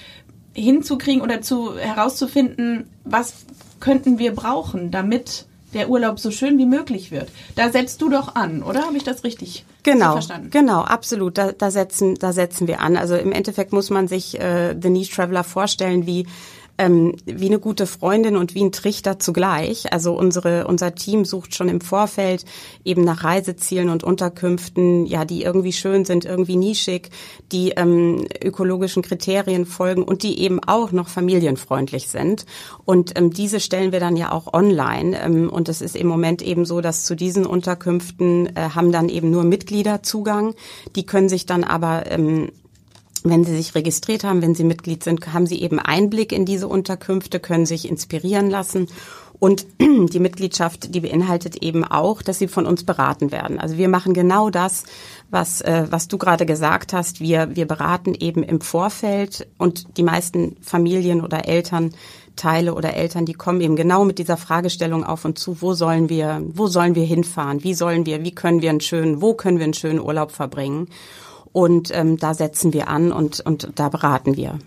hinzukriegen 0.55 1.23
oder 1.23 1.43
zu 1.43 1.77
herauszufinden, 1.77 2.89
was 3.05 3.45
könnten 3.81 4.19
wir 4.19 4.35
brauchen, 4.35 4.91
damit 4.91 5.47
der 5.77 5.89
Urlaub 5.89 6.19
so 6.19 6.31
schön 6.31 6.59
wie 6.59 6.67
möglich 6.67 7.11
wird. 7.11 7.29
Da 7.55 7.71
setzt 7.71 8.01
du 8.03 8.09
doch 8.09 8.35
an, 8.35 8.63
oder? 8.63 8.83
Habe 8.83 8.97
ich 8.97 9.05
das 9.05 9.23
richtig 9.23 9.65
genau, 9.83 10.13
verstanden? 10.13 10.51
Genau, 10.51 10.81
absolut. 10.81 11.39
Da, 11.39 11.53
da, 11.53 11.71
setzen, 11.71 12.17
da 12.17 12.33
setzen 12.33 12.67
wir 12.67 12.81
an. 12.81 12.97
Also 12.97 13.15
im 13.17 13.33
Endeffekt 13.33 13.73
muss 13.73 13.91
man 13.91 14.09
sich 14.09 14.41
äh, 14.41 14.75
The 14.81 14.91
Niche 14.91 15.15
Traveler 15.15 15.45
vorstellen 15.45 16.07
wie 16.07 16.27
ähm, 16.79 17.15
wie 17.25 17.47
eine 17.47 17.59
gute 17.59 17.87
Freundin 17.87 18.37
und 18.37 18.55
wie 18.55 18.63
ein 18.63 18.73
Trichter 18.73 19.19
zugleich. 19.19 19.93
Also 19.93 20.17
unsere, 20.17 20.67
unser 20.67 20.95
Team 20.95 21.25
sucht 21.25 21.55
schon 21.55 21.69
im 21.69 21.81
Vorfeld 21.81 22.45
eben 22.85 23.03
nach 23.05 23.25
Reisezielen 23.25 23.89
und 23.89 24.05
Unterkünften, 24.05 25.07
ja, 25.07 25.25
die 25.25 25.43
irgendwie 25.43 25.73
schön 25.73 26.05
sind, 26.05 26.25
irgendwie 26.25 26.57
nischig, 26.57 27.11
die 27.53 27.71
ähm, 27.71 28.27
ökologischen 28.43 29.03
Kriterien 29.03 29.67
folgen 29.67 30.03
und 30.03 30.23
die 30.23 30.41
eben 30.41 30.63
auch 30.63 30.93
noch 30.93 31.09
familienfreundlich 31.09 32.09
sind. 32.09 32.47
Und 32.85 33.19
ähm, 33.19 33.31
diese 33.33 33.61
stellen 33.61 33.93
wir 33.93 34.01
dann 34.01 34.17
ja 34.17 34.33
auch 34.33 34.53
online. 34.53 35.21
Ähm, 35.21 35.51
und 35.51 35.69
es 35.69 35.81
ist 35.81 35.97
im 35.97 36.07
Moment 36.07 36.43
eben 36.43 36.65
so, 36.65 36.81
dass 36.81 37.05
zu 37.05 37.15
diesen 37.15 37.47
Unterkünften 37.47 38.55
äh, 38.55 38.71
haben 38.75 38.93
dann 38.93 39.09
eben 39.09 39.31
nur 39.31 39.45
Mitglieder 39.45 40.03
Zugang. 40.03 40.55
Die 40.95 41.07
können 41.07 41.29
sich 41.29 41.47
dann 41.47 41.65
aber 41.65 42.11
ähm, 42.11 42.51
wenn 43.31 43.45
Sie 43.45 43.57
sich 43.57 43.75
registriert 43.75 44.25
haben, 44.25 44.43
wenn 44.43 44.55
Sie 44.55 44.65
Mitglied 44.65 45.05
sind, 45.05 45.33
haben 45.33 45.47
Sie 45.47 45.61
eben 45.61 45.79
Einblick 45.79 46.33
in 46.33 46.45
diese 46.45 46.69
Unterkünfte, 46.69 47.41
können 47.41 47.67
sich 47.67 47.89
inspirieren 47.89 48.51
lassen. 48.51 48.89
Und 49.39 49.67
die 49.81 50.19
Mitgliedschaft, 50.19 50.95
die 50.95 51.01
beinhaltet 51.01 51.57
eben 51.57 51.85
auch, 51.85 52.23
dass 52.23 52.39
sie 52.39 52.49
von 52.49 52.67
uns 52.67 52.85
beraten 52.85 53.33
werden. 53.33 53.59
Also 53.59 53.77
wir 53.77 53.89
machen 53.89 54.15
genau 54.15 54.51
das, 54.51 54.85
was, 55.31 55.61
äh, 55.61 55.87
was 55.91 56.09
du 56.09 56.19
gerade 56.19 56.47
gesagt 56.47 56.93
hast. 56.93 57.21
Wir, 57.21 57.55
wir 57.55 57.67
beraten 57.67 58.15
eben 58.15 58.43
im 58.43 58.61
Vorfeld 58.61 59.47
und 59.59 59.97
die 59.97 60.03
meisten 60.03 60.57
Familien 60.63 61.23
oder 61.23 61.47
Elternteile 61.47 62.75
oder 62.75 62.95
Eltern, 62.95 63.27
die 63.27 63.35
kommen 63.35 63.61
eben 63.61 63.77
genau 63.77 64.05
mit 64.05 64.19
dieser 64.19 64.37
Fragestellung 64.37 65.05
auf 65.05 65.25
und 65.25 65.39
zu, 65.39 65.61
wo 65.61 65.75
sollen 65.75 66.09
wir, 66.09 66.43
wo 66.49 66.67
sollen 66.67 66.95
wir 66.95 67.05
hinfahren? 67.05 67.63
Wie 67.63 67.75
sollen 67.75 68.07
wir, 68.07 68.25
wie 68.25 68.35
können 68.35 68.63
wir 68.63 68.71
einen 68.71 68.81
schönen, 68.81 69.21
wo 69.21 69.35
können 69.35 69.59
wir 69.59 69.65
einen 69.65 69.75
schönen 69.75 70.01
Urlaub 70.01 70.33
verbringen? 70.33 70.89
Und 71.57 71.91
ähm, 71.97 72.19
da 72.19 72.35
setzen 72.35 72.75
wir 72.75 72.89
an 72.89 73.13
und, 73.13 73.41
und 73.41 73.71
da 73.77 73.89
beraten 73.89 74.37
wir. 74.37 74.59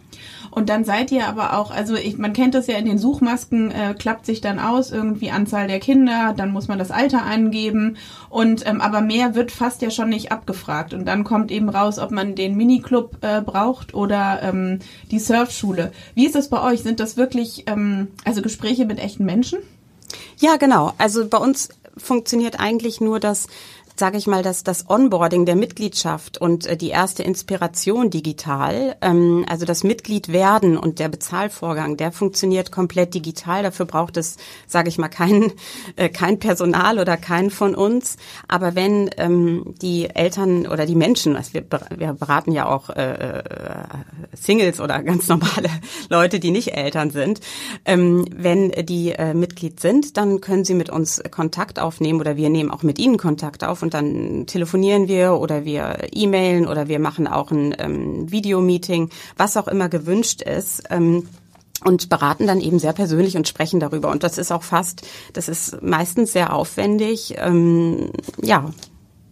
Und 0.50 0.70
dann 0.70 0.86
seid 0.86 1.12
ihr 1.12 1.28
aber 1.28 1.56
auch, 1.56 1.70
also 1.70 1.94
ich, 1.94 2.18
man 2.18 2.34
kennt 2.34 2.56
das 2.56 2.66
ja 2.66 2.78
in 2.78 2.86
den 2.86 2.98
Suchmasken, 2.98 3.70
äh, 3.70 3.94
klappt 3.94 4.26
sich 4.26 4.42
dann 4.42 4.58
aus, 4.58 4.92
irgendwie 4.92 5.30
Anzahl 5.30 5.68
der 5.68 5.80
Kinder, 5.80 6.34
dann 6.36 6.52
muss 6.52 6.68
man 6.68 6.80
das 6.80 6.90
Alter 6.90 7.22
angeben 7.22 7.98
und 8.32 8.66
ähm, 8.66 8.82
aber 8.82 9.02
mehr 9.02 9.36
wird 9.36 9.52
fast 9.52 9.84
ja 9.84 9.92
schon 9.92 10.10
nicht 10.10 10.32
abgefragt. 10.32 10.96
Und 10.96 11.06
dann 11.06 11.24
kommt 11.24 11.52
eben 11.52 11.70
raus, 11.70 12.00
ob 12.00 12.10
man 12.10 12.34
den 12.34 12.58
Miniclub 12.58 13.18
äh, 13.22 13.42
braucht 13.42 13.94
oder 13.94 14.42
ähm, 14.42 14.80
die 15.12 15.20
Surfschule. 15.20 15.92
Wie 16.16 16.26
ist 16.26 16.34
das 16.34 16.50
bei 16.50 16.60
euch? 16.64 16.82
Sind 16.82 17.00
das 17.00 17.18
wirklich 17.18 17.66
ähm, 17.68 18.08
also 18.26 18.42
Gespräche 18.42 18.88
mit 18.88 18.98
echten 18.98 19.26
Menschen? 19.26 19.60
Ja, 20.40 20.56
genau. 20.56 20.94
Also 20.98 21.28
bei 21.28 21.38
uns 21.38 21.70
funktioniert 22.00 22.60
eigentlich 22.60 23.02
nur 23.02 23.20
das 23.20 23.48
sage 24.00 24.18
ich 24.18 24.28
mal, 24.28 24.42
dass 24.42 24.64
das 24.64 24.90
Onboarding 24.90 25.46
der 25.46 25.58
Mitgliedschaft 25.58 26.38
und 26.38 26.66
äh, 26.66 26.78
die 26.78 26.90
erste 26.90 27.22
Inspiration 27.22 28.10
digital, 28.10 28.96
ähm, 29.02 29.46
also 29.48 29.66
das 29.66 29.84
Mitglied 29.84 30.30
werden 30.30 30.78
und 30.78 31.00
der 31.00 31.10
Bezahlvorgang, 31.10 31.98
der 31.98 32.12
funktioniert 32.14 32.72
komplett 32.72 33.14
digital. 33.14 33.62
Dafür 33.62 33.86
braucht 33.86 34.16
es, 34.18 34.38
sage 34.68 34.88
ich 34.88 34.98
mal, 34.98 35.10
kein, 35.10 35.52
äh, 35.98 36.08
kein 36.08 36.40
Personal 36.40 36.98
oder 36.98 37.18
keinen 37.18 37.52
von 37.52 37.76
uns. 37.76 38.16
Aber 38.48 38.74
wenn 38.74 39.10
ähm, 39.18 39.76
die 39.82 40.10
Eltern 40.10 40.66
oder 40.66 40.86
die 40.86 40.96
Menschen, 40.96 41.36
also 41.36 41.54
wir, 41.54 41.62
beraten 41.62 42.54
ja 42.54 42.68
auch 42.68 42.90
äh, 42.90 43.44
Singles 44.34 44.80
oder 44.80 45.04
ganz 45.04 45.28
normale 45.28 45.70
Leute, 46.10 46.40
die 46.40 46.52
nicht 46.52 46.74
Eltern 46.74 47.12
sind, 47.12 47.42
ähm, 47.84 48.26
wenn 48.34 48.72
die 48.72 49.14
Mitglied 49.34 49.80
sind, 49.80 50.16
dann 50.16 50.40
können 50.40 50.64
sie 50.64 50.74
mit 50.74 50.90
uns 50.90 51.22
Kontakt 51.32 51.80
aufnehmen 51.80 52.22
oder 52.22 52.38
wir 52.38 52.50
nehmen 52.50 52.72
auch 52.72 52.84
mit 52.84 52.98
ihnen 52.98 53.18
Kontakt 53.18 53.64
auf 53.64 53.84
und 53.90 53.96
dann 53.96 54.46
telefonieren 54.46 55.08
wir 55.08 55.34
oder 55.34 55.66
wir 55.66 56.10
e-mailen 56.14 56.68
oder 56.68 56.88
wir 56.88 57.00
machen 57.00 57.28
auch 57.28 57.50
ein 57.50 57.76
ähm, 57.80 58.32
Videomeeting, 58.32 59.10
was 59.36 59.58
auch 59.58 59.68
immer 59.68 59.90
gewünscht 59.90 60.44
ist. 60.44 60.84
Ähm, 60.92 61.28
und 61.86 62.10
beraten 62.10 62.46
dann 62.46 62.60
eben 62.60 62.78
sehr 62.78 62.92
persönlich 62.92 63.38
und 63.38 63.48
sprechen 63.48 63.80
darüber. 63.80 64.12
Und 64.12 64.24
das 64.24 64.38
ist 64.38 64.52
auch 64.52 64.64
fast, 64.64 65.08
das 65.32 65.48
ist 65.48 65.82
meistens 65.82 66.34
sehr 66.34 66.54
aufwendig. 66.54 67.36
Ähm, 67.38 68.12
ja, 68.42 68.70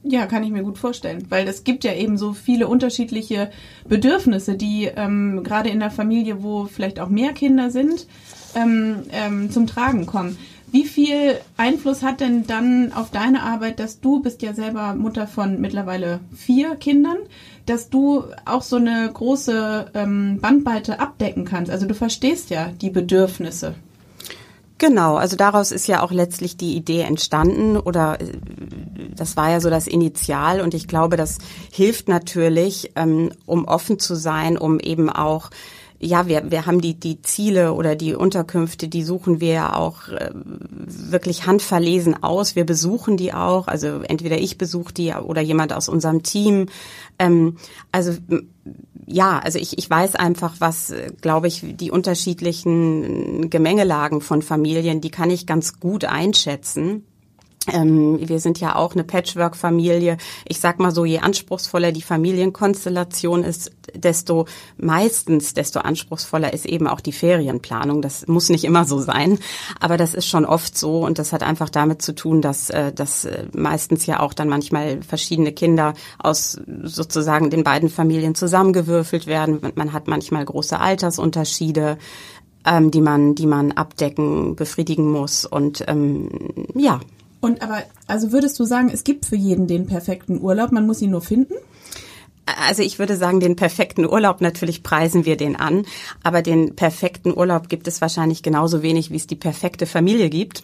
Ja, 0.04 0.28
kann 0.28 0.44
ich 0.44 0.52
mir 0.52 0.64
gut 0.64 0.78
vorstellen, 0.78 1.26
weil 1.28 1.46
es 1.50 1.66
gibt 1.66 1.84
ja 1.84 1.94
eben 1.94 2.18
so 2.18 2.32
viele 2.32 2.70
unterschiedliche 2.70 3.52
Bedürfnisse, 3.86 4.56
die 4.56 4.86
ähm, 4.86 5.44
gerade 5.44 5.68
in 5.68 5.82
der 5.82 5.92
Familie, 5.92 6.42
wo 6.42 6.66
vielleicht 6.66 7.02
auch 7.02 7.10
mehr 7.10 7.34
Kinder 7.34 7.70
sind, 7.70 8.08
ähm, 8.56 9.04
ähm, 9.12 9.52
zum 9.52 9.68
Tragen 9.68 10.06
kommen. 10.06 10.38
Wie 10.70 10.86
viel 10.86 11.40
Einfluss 11.56 12.04
hat 12.04 12.20
denn 12.20 12.46
dann 12.46 12.92
auf 12.92 13.10
deine 13.10 13.44
Arbeit, 13.44 13.80
dass 13.80 14.02
du 14.02 14.22
bist 14.22 14.42
ja 14.42 14.54
selber 14.54 14.96
Mutter 14.96 15.26
von 15.26 15.62
mittlerweile 15.62 16.20
vier 16.36 16.76
Kindern, 16.76 17.18
dass 17.66 17.90
du 17.90 18.26
auch 18.46 18.62
so 18.62 18.76
eine 18.76 19.10
große 19.12 19.92
ähm, 19.94 20.40
Bandbreite 20.42 21.00
abdecken 21.00 21.46
kannst? 21.46 21.72
Also 21.72 21.88
du 21.88 21.94
verstehst 21.94 22.50
ja 22.50 22.70
die 22.82 22.90
Bedürfnisse. 22.90 23.76
Genau, 24.78 25.16
also 25.16 25.36
daraus 25.38 25.72
ist 25.72 25.88
ja 25.88 26.04
auch 26.04 26.12
letztlich 26.12 26.56
die 26.56 26.76
Idee 26.76 27.02
entstanden 27.02 27.78
oder 27.78 28.22
äh, 28.22 28.34
das 29.16 29.36
war 29.36 29.50
ja 29.50 29.60
so 29.60 29.70
das 29.70 29.88
Initial 29.88 30.62
und 30.62 30.74
ich 30.74 30.88
glaube, 30.88 31.18
das 31.18 31.40
hilft 31.72 32.10
natürlich, 32.10 32.92
ähm, 32.96 33.32
um 33.46 33.66
offen 33.66 34.00
zu 34.00 34.16
sein, 34.16 34.58
um 34.58 34.80
eben 34.80 35.10
auch 35.10 35.50
ja, 36.00 36.28
wir, 36.28 36.52
wir 36.52 36.66
haben 36.66 36.80
die, 36.82 36.94
die 37.00 37.22
Ziele 37.22 37.74
oder 37.74 37.96
die 37.96 38.14
Unterkünfte, 38.14 38.88
die 38.88 39.04
suchen 39.04 39.42
wir 39.42 39.54
ja 39.54 39.76
auch 39.76 40.10
äh, 40.10 40.32
wirklich 40.34 41.48
handverlesen 41.48 42.22
aus. 42.22 42.56
Wir 42.56 42.66
besuchen 42.66 43.18
die 43.18 43.34
auch, 43.34 43.68
also 43.68 44.02
entweder 44.02 44.38
ich 44.38 44.58
besuche 44.58 44.94
die 44.94 45.14
oder 45.14 45.42
jemand 45.42 45.74
aus 45.74 45.90
unserem 45.90 46.22
Team. 46.22 46.68
Ähm, 47.18 47.58
also 47.92 48.14
ja, 49.08 49.40
also 49.40 49.58
ich, 49.58 49.78
ich 49.78 49.90
weiß 49.90 50.16
einfach, 50.16 50.56
was, 50.60 50.94
glaube 51.22 51.48
ich, 51.48 51.64
die 51.64 51.92
unterschiedlichen 51.92 53.50
Gemengelagen 53.50 54.22
von 54.22 54.42
Familien, 54.42 55.02
die 55.02 55.12
kann 55.12 55.30
ich 55.30 55.48
ganz 55.48 55.80
gut 55.80 56.06
einschätzen. 56.06 57.06
Ähm, 57.72 58.20
wir 58.28 58.40
sind 58.40 58.60
ja 58.60 58.76
auch 58.76 58.94
eine 58.94 59.04
Patchwork-Familie. 59.04 60.18
Ich 60.48 60.60
sag 60.60 60.80
mal 60.80 60.92
so, 60.92 61.06
je 61.06 61.20
anspruchsvoller 61.20 61.92
die 61.92 62.02
Familienkonstellation 62.02 63.44
ist, 63.44 63.72
desto 63.94 64.46
meistens, 64.78 65.54
desto 65.54 65.80
anspruchsvoller 65.80 66.54
ist 66.54 66.66
eben 66.66 66.88
auch 66.88 67.02
die 67.02 67.12
Ferienplanung. 67.12 68.02
Das 68.02 68.28
muss 68.28 68.50
nicht 68.50 68.64
immer 68.64 68.86
so 68.86 69.00
sein, 69.00 69.40
aber 69.80 69.98
das 69.98 70.14
ist 70.14 70.28
schon 70.28 70.46
oft 70.46 70.78
so 70.78 71.06
und 71.06 71.20
das 71.20 71.34
hat 71.34 71.44
einfach 71.44 71.70
damit 71.70 72.02
zu 72.02 72.14
tun, 72.14 72.42
dass, 72.42 72.70
äh, 72.70 72.92
dass 72.94 73.26
äh, 73.26 73.46
meistens 73.54 74.06
ja 74.06 74.20
auch 74.20 74.34
dann 74.34 74.50
manchmal 74.50 75.02
verschiedene 75.02 75.52
Kinder 75.52 75.94
aus 76.20 76.60
sozusagen 76.84 77.50
den 77.50 77.64
beiden 77.64 77.90
Familien 77.90 78.36
zusammengewürfelt 78.36 79.28
werden. 79.28 79.60
Man 79.76 79.94
hat 79.94 80.08
manchmal 80.08 80.46
große 80.46 80.80
Altersunterschiede 80.80 81.98
ähm, 82.68 82.92
die 82.92 83.02
man, 83.02 83.34
die 83.34 83.48
man 83.48 83.72
abdecken, 83.72 84.56
befriedigen 84.56 85.10
muss. 85.10 85.46
Und 85.46 85.84
ähm, 85.88 86.30
ja, 86.76 87.00
und 87.42 87.62
aber, 87.62 87.84
also 88.08 88.32
würdest 88.32 88.60
du 88.60 88.66
sagen, 88.66 88.90
es 88.92 89.04
gibt 89.04 89.26
für 89.26 89.36
jeden 89.36 89.68
den 89.68 89.88
perfekten 89.88 90.42
Urlaub, 90.42 90.72
man 90.72 90.88
muss 90.88 91.02
ihn 91.02 91.12
nur 91.12 91.22
finden? 91.22 91.54
Also 92.66 92.82
ich 92.82 92.98
würde 92.98 93.18
sagen, 93.18 93.40
den 93.40 93.56
perfekten 93.56 94.06
Urlaub, 94.06 94.40
natürlich 94.40 94.82
preisen 94.82 95.26
wir 95.26 95.36
den 95.36 95.56
an, 95.58 95.86
aber 96.24 96.42
den 96.42 96.76
perfekten 96.76 97.36
Urlaub 97.36 97.68
gibt 97.68 97.88
es 97.88 98.00
wahrscheinlich 98.00 98.42
genauso 98.42 98.82
wenig, 98.82 99.12
wie 99.12 99.18
es 99.18 99.28
die 99.28 99.36
perfekte 99.36 99.86
Familie 99.86 100.30
gibt. 100.30 100.64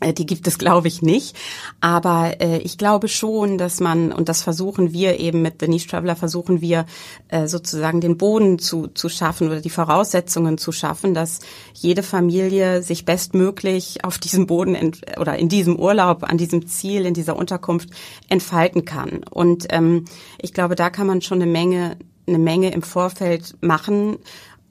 Äh, 0.00 0.12
die 0.12 0.26
gibt 0.26 0.46
es, 0.46 0.58
glaube 0.58 0.88
ich, 0.88 1.02
nicht. 1.02 1.36
Aber 1.80 2.40
äh, 2.40 2.58
ich 2.58 2.78
glaube 2.78 3.08
schon, 3.08 3.58
dass 3.58 3.80
man, 3.80 4.12
und 4.12 4.28
das 4.28 4.42
versuchen 4.42 4.92
wir 4.92 5.18
eben 5.18 5.42
mit 5.42 5.60
The 5.60 5.68
Niche 5.68 5.88
Traveler, 5.88 6.16
versuchen 6.16 6.60
wir 6.60 6.86
äh, 7.28 7.48
sozusagen 7.48 8.00
den 8.00 8.16
Boden 8.16 8.58
zu, 8.58 8.88
zu 8.88 9.08
schaffen 9.08 9.48
oder 9.48 9.60
die 9.60 9.70
Voraussetzungen 9.70 10.58
zu 10.58 10.72
schaffen, 10.72 11.14
dass 11.14 11.40
jede 11.74 12.02
Familie 12.02 12.82
sich 12.82 13.04
bestmöglich 13.04 14.04
auf 14.04 14.18
diesem 14.18 14.46
Boden 14.46 14.76
oder 15.18 15.36
in 15.36 15.48
diesem 15.48 15.76
Urlaub, 15.76 16.24
an 16.24 16.38
diesem 16.38 16.66
Ziel, 16.66 17.06
in 17.06 17.14
dieser 17.14 17.36
Unterkunft 17.36 17.90
entfalten 18.28 18.84
kann. 18.84 19.22
Und 19.30 19.66
ähm, 19.70 20.04
ich 20.40 20.52
glaube, 20.52 20.74
da 20.74 20.90
kann 20.90 21.06
man 21.06 21.22
schon 21.22 21.42
eine 21.42 21.50
Menge, 21.50 21.96
eine 22.26 22.38
Menge 22.38 22.70
im 22.72 22.82
Vorfeld 22.82 23.56
machen, 23.60 24.18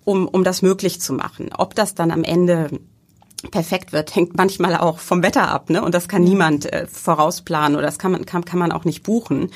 um, 0.06 0.28
um 0.28 0.44
das 0.44 0.62
möglich 0.62 1.02
zu 1.02 1.14
machen. 1.14 1.50
Ob 1.58 1.76
das 1.76 1.96
dann 1.96 2.12
am 2.12 2.24
Ende 2.24 2.70
perfekt 3.52 3.94
wird, 3.94 4.16
hängt 4.16 4.36
manchmal 4.36 4.76
auch 4.76 4.98
vom 4.98 5.22
Wetter 5.22 5.50
ab, 5.50 5.70
ne? 5.70 5.84
Und 5.84 5.94
das 5.94 6.08
kann 6.08 6.24
niemand 6.24 6.72
äh, 6.74 6.88
vorausplanen 6.88 7.78
oder 7.78 7.86
das 7.86 8.00
kann 8.00 8.12
man 8.12 8.26
kann, 8.26 8.44
kann 8.46 8.58
man 8.58 8.72
auch 8.72 8.84
nicht 8.84 9.04
buchen. 9.04 9.52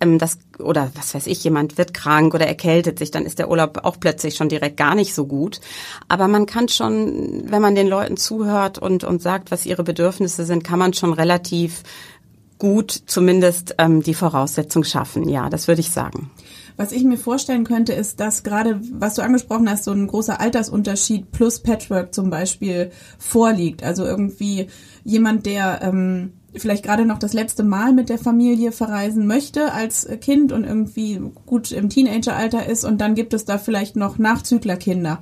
Ähm, 0.00 0.18
das 0.18 0.38
oder 0.58 0.90
was 0.94 1.14
weiß 1.14 1.26
ich, 1.26 1.44
jemand 1.44 1.76
wird 1.76 1.92
krank 1.92 2.32
oder 2.32 2.46
erkältet 2.46 2.98
sich, 2.98 3.10
dann 3.10 3.26
ist 3.26 3.38
der 3.38 3.50
Urlaub 3.50 3.80
auch 3.84 4.00
plötzlich 4.00 4.36
schon 4.36 4.48
direkt 4.48 4.78
gar 4.78 4.94
nicht 4.94 5.14
so 5.14 5.26
gut. 5.26 5.60
Aber 6.08 6.28
man 6.28 6.46
kann 6.46 6.68
schon, 6.68 7.44
wenn 7.50 7.60
man 7.60 7.74
den 7.74 7.88
Leuten 7.88 8.16
zuhört 8.16 8.78
und 8.78 9.04
und 9.04 9.20
sagt, 9.20 9.50
was 9.50 9.66
ihre 9.66 9.84
Bedürfnisse 9.84 10.46
sind, 10.46 10.64
kann 10.64 10.78
man 10.78 10.94
schon 10.94 11.12
relativ 11.12 11.82
gut 12.58 12.90
zumindest 12.90 13.74
ähm, 13.76 14.02
die 14.02 14.14
Voraussetzung 14.14 14.82
schaffen. 14.82 15.28
Ja, 15.28 15.50
das 15.50 15.68
würde 15.68 15.82
ich 15.82 15.90
sagen. 15.90 16.30
Was 16.76 16.92
ich 16.92 17.04
mir 17.04 17.16
vorstellen 17.16 17.64
könnte, 17.64 17.94
ist, 17.94 18.20
dass 18.20 18.42
gerade, 18.42 18.80
was 18.92 19.14
du 19.14 19.22
angesprochen 19.22 19.68
hast, 19.70 19.84
so 19.84 19.92
ein 19.92 20.06
großer 20.06 20.40
Altersunterschied 20.40 21.32
plus 21.32 21.60
Patchwork 21.60 22.14
zum 22.14 22.28
Beispiel 22.28 22.90
vorliegt. 23.18 23.82
Also 23.82 24.04
irgendwie 24.04 24.66
jemand, 25.02 25.46
der 25.46 25.80
ähm, 25.82 26.32
vielleicht 26.54 26.84
gerade 26.84 27.06
noch 27.06 27.18
das 27.18 27.32
letzte 27.32 27.62
Mal 27.62 27.92
mit 27.92 28.08
der 28.08 28.18
Familie 28.18 28.72
verreisen 28.72 29.26
möchte 29.26 29.72
als 29.72 30.08
Kind 30.20 30.52
und 30.52 30.64
irgendwie 30.64 31.20
gut 31.46 31.72
im 31.72 31.88
Teenageralter 31.88 32.66
ist 32.66 32.84
und 32.84 33.00
dann 33.00 33.14
gibt 33.14 33.34
es 33.34 33.44
da 33.44 33.58
vielleicht 33.58 33.96
noch 33.96 34.18
Nachzüglerkinder 34.18 35.20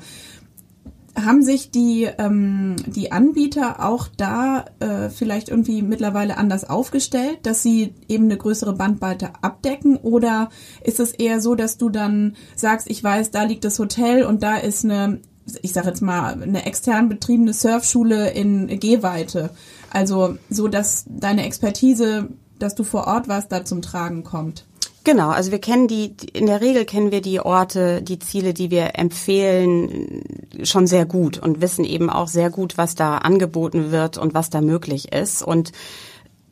haben 1.17 1.43
sich 1.43 1.71
die, 1.71 2.09
ähm, 2.19 2.77
die 2.87 3.13
Anbieter 3.13 3.85
auch 3.85 4.09
da 4.17 4.65
äh, 4.81 5.11
vielleicht 5.11 5.49
irgendwie 5.49 5.83
mittlerweile 5.83 6.37
anders 6.37 6.69
aufgestellt, 6.69 7.39
dass 7.45 7.63
sie 7.63 7.95
eben 8.09 8.25
eine 8.25 8.37
größere 8.37 8.75
Bandbreite 8.75 9.31
abdecken? 9.43 9.97
Oder 9.97 10.51
ist 10.83 11.01
es 11.01 11.13
eher 11.13 11.41
so, 11.41 11.55
dass 11.55 11.79
du 11.79 11.89
dann 11.89 12.37
sagst, 12.57 12.91
ich 12.91 13.03
weiß, 13.03 13.31
da 13.31 13.45
liegt 13.45 13.65
das 13.65 13.79
Hotel 13.79 14.25
und 14.25 14.43
da 14.43 14.57
ist 14.57 14.85
eine, 14.85 15.21
ich 15.63 15.73
sage 15.73 15.89
jetzt 15.89 16.03
mal, 16.03 16.43
eine 16.43 16.67
extern 16.67 17.09
betriebene 17.09 17.53
Surfschule 17.53 18.31
in 18.31 18.67
Gehweite? 18.81 19.51
Also 19.91 20.39
so, 20.51 20.67
dass 20.67 21.05
deine 21.09 21.47
Expertise, 21.47 22.29
dass 22.59 22.75
du 22.75 22.85
vor 22.85 23.07
Ort 23.07 23.29
warst, 23.29 23.53
da 23.53 23.65
zum 23.65 23.83
Tragen 23.83 24.25
kommt. 24.25 24.65
Genau, 25.05 25.29
also 25.29 25.51
wir 25.51 25.59
kennen 25.59 25.87
die, 25.87 26.15
in 26.33 26.47
der 26.47 26.63
Regel 26.63 26.87
kennen 26.87 27.13
wir 27.13 27.21
die 27.21 27.39
Orte, 27.39 28.01
die 28.01 28.19
Ziele, 28.19 28.55
die 28.55 28.71
wir 28.71 28.99
empfehlen, 28.99 30.23
schon 30.63 30.87
sehr 30.87 31.05
gut 31.05 31.39
und 31.39 31.61
wissen 31.61 31.85
eben 31.85 32.09
auch 32.09 32.29
sehr 32.29 32.49
gut, 32.49 32.79
was 32.79 32.95
da 32.95 33.19
angeboten 33.19 33.91
wird 33.91 34.17
und 34.17 34.33
was 34.33 34.49
da 34.49 34.63
möglich 34.63 35.13
ist. 35.13 35.43
Und 35.43 35.73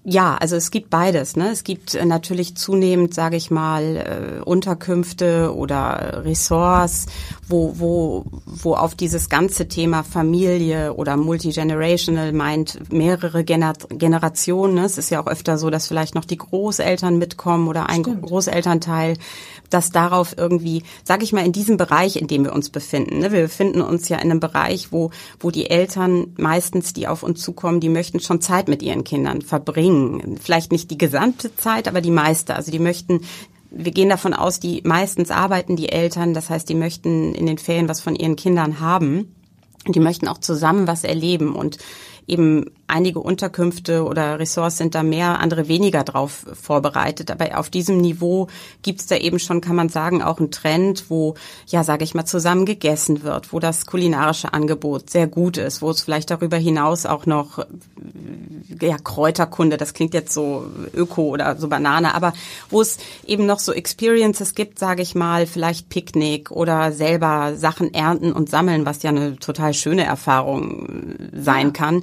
ja, 0.04 0.36
also 0.36 0.56
es 0.56 0.70
gibt 0.70 0.90
beides. 0.90 1.36
Ne? 1.36 1.50
Es 1.50 1.64
gibt 1.64 1.94
äh, 1.94 2.04
natürlich 2.04 2.56
zunehmend, 2.56 3.14
sage 3.14 3.36
ich 3.36 3.50
mal, 3.50 4.40
äh, 4.40 4.42
Unterkünfte 4.42 5.54
oder 5.54 6.22
Ressorts, 6.24 7.06
wo, 7.52 7.74
wo, 7.78 8.24
wo 8.44 8.74
auf 8.74 8.96
dieses 8.96 9.28
ganze 9.28 9.68
Thema 9.68 10.02
Familie 10.02 10.94
oder 10.94 11.16
Multigenerational 11.16 12.32
meint 12.32 12.92
mehrere 12.92 13.44
Gener 13.44 13.74
Generationen. 13.90 14.74
Ne? 14.74 14.84
Es 14.84 14.98
ist 14.98 15.10
ja 15.10 15.22
auch 15.22 15.28
öfter 15.28 15.56
so, 15.56 15.70
dass 15.70 15.86
vielleicht 15.86 16.16
noch 16.16 16.24
die 16.24 16.38
Großeltern 16.38 17.18
mitkommen 17.18 17.68
oder 17.68 17.88
ein 17.88 18.02
Stimmt. 18.02 18.22
Großelternteil, 18.22 19.16
dass 19.70 19.90
darauf 19.90 20.34
irgendwie, 20.36 20.82
sage 21.04 21.22
ich 21.22 21.32
mal, 21.32 21.46
in 21.46 21.52
diesem 21.52 21.76
Bereich, 21.76 22.16
in 22.16 22.26
dem 22.26 22.44
wir 22.44 22.52
uns 22.52 22.70
befinden. 22.70 23.20
Ne? 23.20 23.30
Wir 23.30 23.42
befinden 23.42 23.80
uns 23.82 24.08
ja 24.08 24.16
in 24.16 24.30
einem 24.30 24.40
Bereich, 24.40 24.90
wo, 24.90 25.10
wo 25.38 25.52
die 25.52 25.70
Eltern 25.70 26.32
meistens, 26.36 26.92
die 26.92 27.06
auf 27.06 27.22
uns 27.22 27.40
zukommen, 27.40 27.78
die 27.78 27.88
möchten 27.88 28.18
schon 28.18 28.40
Zeit 28.40 28.68
mit 28.68 28.82
ihren 28.82 29.04
Kindern 29.04 29.42
verbringen 29.42 29.92
verbringen. 29.92 30.38
Vielleicht 30.40 30.72
nicht 30.72 30.90
die 30.90 30.98
gesamte 30.98 31.54
Zeit, 31.56 31.88
aber 31.88 32.00
die 32.00 32.10
meiste. 32.10 32.54
Also 32.54 32.70
die 32.70 32.78
möchten 32.78 33.20
wir 33.74 33.92
gehen 33.92 34.08
davon 34.08 34.34
aus, 34.34 34.60
die 34.60 34.82
meistens 34.84 35.30
arbeiten 35.30 35.76
die 35.76 35.88
Eltern, 35.88 36.34
das 36.34 36.50
heißt, 36.50 36.68
die 36.68 36.74
möchten 36.74 37.34
in 37.34 37.46
den 37.46 37.58
Ferien 37.58 37.88
was 37.88 38.00
von 38.00 38.14
ihren 38.14 38.36
Kindern 38.36 38.80
haben. 38.80 39.34
Die 39.88 40.00
möchten 40.00 40.28
auch 40.28 40.38
zusammen 40.38 40.86
was 40.86 41.02
erleben 41.02 41.56
und 41.56 41.78
eben 42.26 42.70
einige 42.86 43.20
Unterkünfte 43.20 44.04
oder 44.04 44.38
Ressorts 44.38 44.76
sind 44.76 44.94
da 44.94 45.02
mehr, 45.02 45.40
andere 45.40 45.68
weniger 45.68 46.04
drauf 46.04 46.46
vorbereitet. 46.52 47.30
Aber 47.30 47.58
auf 47.58 47.70
diesem 47.70 47.98
Niveau 47.98 48.48
gibt's 48.82 49.06
da 49.06 49.16
eben 49.16 49.38
schon, 49.38 49.60
kann 49.60 49.76
man 49.76 49.88
sagen, 49.88 50.22
auch 50.22 50.38
einen 50.38 50.50
Trend, 50.50 51.06
wo, 51.08 51.34
ja, 51.66 51.84
sage 51.84 52.04
ich 52.04 52.14
mal, 52.14 52.24
zusammen 52.24 52.66
gegessen 52.66 53.22
wird, 53.22 53.52
wo 53.52 53.60
das 53.60 53.86
kulinarische 53.86 54.52
Angebot 54.52 55.10
sehr 55.10 55.26
gut 55.26 55.56
ist, 55.56 55.80
wo 55.80 55.90
es 55.90 56.02
vielleicht 56.02 56.30
darüber 56.30 56.58
hinaus 56.58 57.06
auch 57.06 57.24
noch, 57.24 57.64
ja, 58.80 58.96
Kräuterkunde, 58.98 59.76
das 59.76 59.94
klingt 59.94 60.12
jetzt 60.12 60.34
so 60.34 60.66
öko 60.94 61.28
oder 61.28 61.56
so 61.56 61.68
Banane, 61.68 62.14
aber 62.14 62.32
wo 62.68 62.82
es 62.82 62.98
eben 63.26 63.46
noch 63.46 63.58
so 63.58 63.72
Experiences 63.72 64.54
gibt, 64.54 64.78
sage 64.78 65.02
ich 65.02 65.14
mal, 65.14 65.46
vielleicht 65.46 65.88
Picknick 65.88 66.50
oder 66.50 66.92
selber 66.92 67.54
Sachen 67.56 67.94
ernten 67.94 68.32
und 68.32 68.50
sammeln, 68.50 68.84
was 68.84 69.02
ja 69.02 69.10
eine 69.10 69.36
total 69.36 69.72
schöne 69.72 70.04
Erfahrung 70.04 71.16
sein 71.32 71.68
ja. 71.68 71.72
kann, 71.72 72.02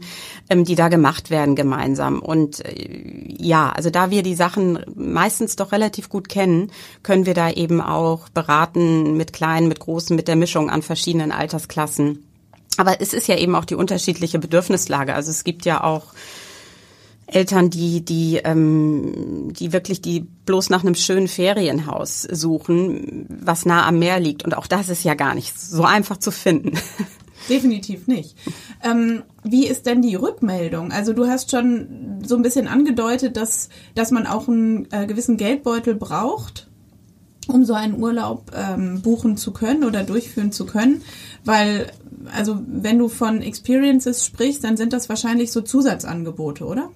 ähm, 0.49 0.63
die 0.65 0.78
da 0.79 0.87
gemacht 0.87 1.29
werden 1.29 1.55
gemeinsam. 1.55 2.19
Und 2.19 2.65
äh, 2.65 3.35
ja, 3.37 3.69
also 3.69 3.89
da 3.89 4.09
wir 4.09 4.23
die 4.23 4.35
Sachen 4.35 4.79
meistens 4.95 5.55
doch 5.55 5.71
relativ 5.71 6.09
gut 6.09 6.29
kennen, 6.29 6.71
können 7.03 7.25
wir 7.25 7.33
da 7.33 7.51
eben 7.51 7.81
auch 7.81 8.29
beraten 8.29 9.17
mit 9.17 9.33
kleinen, 9.33 9.67
mit 9.67 9.79
großen, 9.79 10.15
mit 10.15 10.27
der 10.27 10.35
Mischung 10.35 10.69
an 10.69 10.81
verschiedenen 10.81 11.31
Altersklassen. 11.31 12.25
Aber 12.77 13.01
es 13.01 13.13
ist 13.13 13.27
ja 13.27 13.37
eben 13.37 13.55
auch 13.55 13.65
die 13.65 13.75
unterschiedliche 13.75 14.39
Bedürfnislage. 14.39 15.13
Also 15.13 15.31
es 15.31 15.43
gibt 15.43 15.65
ja 15.65 15.83
auch 15.83 16.13
Eltern, 17.27 17.69
die 17.69 18.03
die 18.03 18.37
ähm, 18.37 19.51
die 19.53 19.73
wirklich 19.73 20.01
die 20.01 20.21
bloß 20.21 20.69
nach 20.69 20.83
einem 20.83 20.95
schönen 20.95 21.27
Ferienhaus 21.27 22.23
suchen, 22.23 23.27
was 23.29 23.65
nah 23.65 23.85
am 23.85 23.99
Meer 23.99 24.19
liegt. 24.19 24.43
Und 24.43 24.57
auch 24.57 24.65
das 24.65 24.89
ist 24.89 25.03
ja 25.03 25.13
gar 25.13 25.35
nicht 25.35 25.59
so 25.59 25.83
einfach 25.83 26.17
zu 26.17 26.31
finden. 26.31 26.79
Definitiv 27.47 28.07
nicht. 28.07 28.35
Ähm, 28.83 29.23
wie 29.43 29.67
ist 29.67 29.85
denn 29.85 30.01
die 30.01 30.15
Rückmeldung? 30.15 30.91
Also 30.91 31.13
du 31.13 31.27
hast 31.27 31.51
schon 31.51 32.19
so 32.25 32.35
ein 32.35 32.41
bisschen 32.41 32.67
angedeutet, 32.67 33.37
dass, 33.37 33.69
dass 33.95 34.11
man 34.11 34.27
auch 34.27 34.47
einen 34.47 34.87
äh, 34.91 35.05
gewissen 35.07 35.37
Geldbeutel 35.37 35.95
braucht, 35.95 36.67
um 37.47 37.65
so 37.65 37.73
einen 37.73 38.01
Urlaub 38.01 38.51
ähm, 38.55 39.01
buchen 39.01 39.37
zu 39.37 39.51
können 39.51 39.83
oder 39.83 40.03
durchführen 40.03 40.51
zu 40.51 40.65
können. 40.65 41.01
Weil, 41.45 41.87
also 42.35 42.59
wenn 42.67 42.99
du 42.99 43.07
von 43.07 43.41
Experiences 43.41 44.25
sprichst, 44.25 44.63
dann 44.63 44.77
sind 44.77 44.93
das 44.93 45.09
wahrscheinlich 45.09 45.51
so 45.51 45.61
Zusatzangebote, 45.61 46.65
oder? 46.65 46.89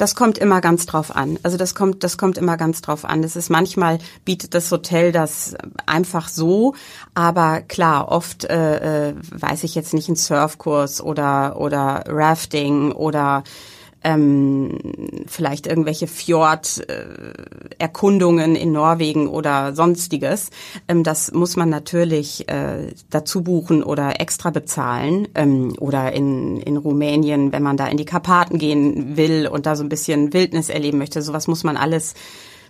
Das 0.00 0.14
kommt 0.14 0.38
immer 0.38 0.62
ganz 0.62 0.86
drauf 0.86 1.14
an. 1.14 1.38
Also 1.42 1.58
das 1.58 1.74
kommt, 1.74 2.02
das 2.04 2.16
kommt 2.16 2.38
immer 2.38 2.56
ganz 2.56 2.80
drauf 2.80 3.04
an. 3.04 3.20
Das 3.20 3.36
ist 3.36 3.50
manchmal 3.50 3.98
bietet 4.24 4.54
das 4.54 4.72
Hotel 4.72 5.12
das 5.12 5.54
einfach 5.84 6.28
so, 6.28 6.74
aber 7.12 7.60
klar, 7.60 8.08
oft 8.08 8.44
äh, 8.44 9.10
äh, 9.10 9.14
weiß 9.30 9.62
ich 9.64 9.74
jetzt 9.74 9.92
nicht 9.92 10.08
einen 10.08 10.16
Surfkurs 10.16 11.02
oder 11.02 11.60
oder 11.60 12.04
Rafting 12.06 12.92
oder 12.92 13.44
ähm, 14.02 14.78
vielleicht 15.26 15.66
irgendwelche 15.66 16.06
Fjord-Erkundungen 16.06 18.56
in 18.56 18.72
Norwegen 18.72 19.28
oder 19.28 19.74
sonstiges. 19.74 20.48
Ähm, 20.88 21.04
das 21.04 21.32
muss 21.32 21.56
man 21.56 21.68
natürlich 21.68 22.48
äh, 22.48 22.94
dazu 23.10 23.42
buchen 23.42 23.82
oder 23.82 24.20
extra 24.20 24.50
bezahlen. 24.50 25.28
Ähm, 25.34 25.74
oder 25.78 26.12
in, 26.12 26.60
in 26.60 26.76
Rumänien, 26.76 27.52
wenn 27.52 27.62
man 27.62 27.76
da 27.76 27.88
in 27.88 27.96
die 27.96 28.04
Karpaten 28.04 28.58
gehen 28.58 29.16
will 29.16 29.46
und 29.46 29.66
da 29.66 29.76
so 29.76 29.82
ein 29.82 29.88
bisschen 29.88 30.32
Wildnis 30.32 30.68
erleben 30.68 30.98
möchte, 30.98 31.22
sowas 31.22 31.46
muss 31.46 31.64
man 31.64 31.76
alles 31.76 32.14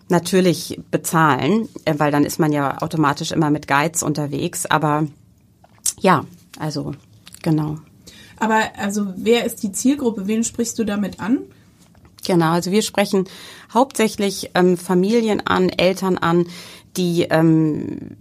natürlich 0.08 0.80
bezahlen, 0.90 1.68
äh, 1.84 1.94
weil 1.98 2.10
dann 2.10 2.24
ist 2.24 2.40
man 2.40 2.52
ja 2.52 2.82
automatisch 2.82 3.30
immer 3.30 3.50
mit 3.50 3.68
Guides 3.68 4.02
unterwegs. 4.02 4.66
Aber 4.66 5.06
ja, 6.00 6.24
also 6.58 6.94
genau. 7.42 7.76
Aber 8.40 8.62
also 8.76 9.06
wer 9.16 9.44
ist 9.44 9.62
die 9.62 9.70
Zielgruppe? 9.70 10.26
Wen 10.26 10.42
sprichst 10.42 10.78
du 10.78 10.84
damit 10.84 11.20
an? 11.20 11.38
Genau, 12.26 12.52
also 12.52 12.70
wir 12.70 12.82
sprechen 12.82 13.24
hauptsächlich 13.72 14.50
ähm, 14.54 14.76
Familien 14.76 15.46
an, 15.46 15.68
Eltern 15.68 16.18
an, 16.18 16.46
die 16.96 17.22
ähm, 17.30 18.16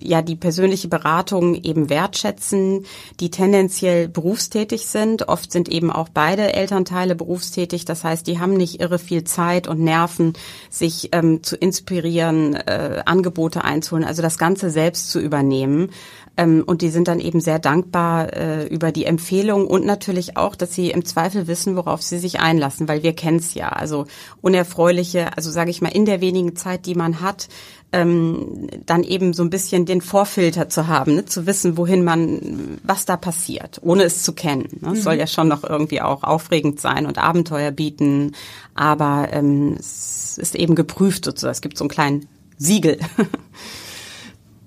ja 0.00 0.22
die 0.22 0.36
persönliche 0.36 0.88
Beratung 0.88 1.54
eben 1.54 1.90
wertschätzen, 1.90 2.84
die 3.18 3.30
tendenziell 3.30 4.08
berufstätig 4.08 4.86
sind. 4.86 5.28
Oft 5.28 5.52
sind 5.52 5.68
eben 5.68 5.90
auch 5.90 6.08
beide 6.08 6.52
Elternteile 6.52 7.14
berufstätig. 7.14 7.84
Das 7.84 8.04
heißt, 8.04 8.26
die 8.26 8.38
haben 8.38 8.54
nicht 8.54 8.80
irre 8.80 8.98
viel 8.98 9.24
Zeit 9.24 9.68
und 9.68 9.80
Nerven, 9.80 10.34
sich 10.68 11.10
ähm, 11.12 11.42
zu 11.42 11.56
inspirieren, 11.56 12.54
äh, 12.54 13.02
Angebote 13.04 13.64
einzuholen, 13.64 14.06
also 14.06 14.22
das 14.22 14.38
Ganze 14.38 14.70
selbst 14.70 15.10
zu 15.10 15.20
übernehmen. 15.20 15.90
Ähm, 16.36 16.62
und 16.66 16.82
die 16.82 16.90
sind 16.90 17.08
dann 17.08 17.20
eben 17.20 17.40
sehr 17.40 17.58
dankbar 17.58 18.32
äh, 18.34 18.66
über 18.66 18.92
die 18.92 19.04
Empfehlung 19.04 19.66
und 19.66 19.84
natürlich 19.84 20.36
auch, 20.36 20.54
dass 20.54 20.74
sie 20.74 20.90
im 20.90 21.04
Zweifel 21.04 21.46
wissen, 21.46 21.76
worauf 21.76 22.02
sie 22.02 22.18
sich 22.18 22.40
einlassen, 22.40 22.88
weil 22.88 23.02
wir 23.02 23.12
kennen 23.12 23.38
es 23.38 23.54
ja. 23.54 23.68
Also 23.68 24.06
unerfreuliche, 24.40 25.36
also 25.36 25.50
sage 25.50 25.70
ich 25.70 25.82
mal, 25.82 25.88
in 25.88 26.06
der 26.06 26.20
wenigen 26.20 26.56
Zeit, 26.56 26.86
die 26.86 26.94
man 26.94 27.20
hat, 27.20 27.48
ähm, 27.92 28.68
dann 28.86 29.02
eben 29.02 29.32
so 29.32 29.42
ein 29.42 29.50
bisschen 29.50 29.84
den 29.84 30.00
Vorfilter 30.00 30.68
zu 30.68 30.86
haben, 30.86 31.16
ne? 31.16 31.24
zu 31.24 31.46
wissen, 31.46 31.76
wohin 31.76 32.04
man, 32.04 32.78
was 32.84 33.04
da 33.04 33.16
passiert, 33.16 33.80
ohne 33.82 34.04
es 34.04 34.22
zu 34.22 34.32
kennen. 34.32 34.68
Ne? 34.80 34.90
Mhm. 34.90 34.94
Es 34.94 35.02
soll 35.02 35.14
ja 35.14 35.26
schon 35.26 35.48
noch 35.48 35.64
irgendwie 35.64 36.00
auch 36.00 36.22
aufregend 36.22 36.80
sein 36.80 37.06
und 37.06 37.18
Abenteuer 37.18 37.72
bieten, 37.72 38.32
aber 38.74 39.28
ähm, 39.32 39.76
es 39.78 40.38
ist 40.38 40.54
eben 40.54 40.74
geprüft 40.74 41.24
sozusagen. 41.24 41.52
Es 41.52 41.60
gibt 41.60 41.76
so 41.76 41.84
einen 41.84 41.90
kleinen 41.90 42.28
Siegel. 42.58 42.98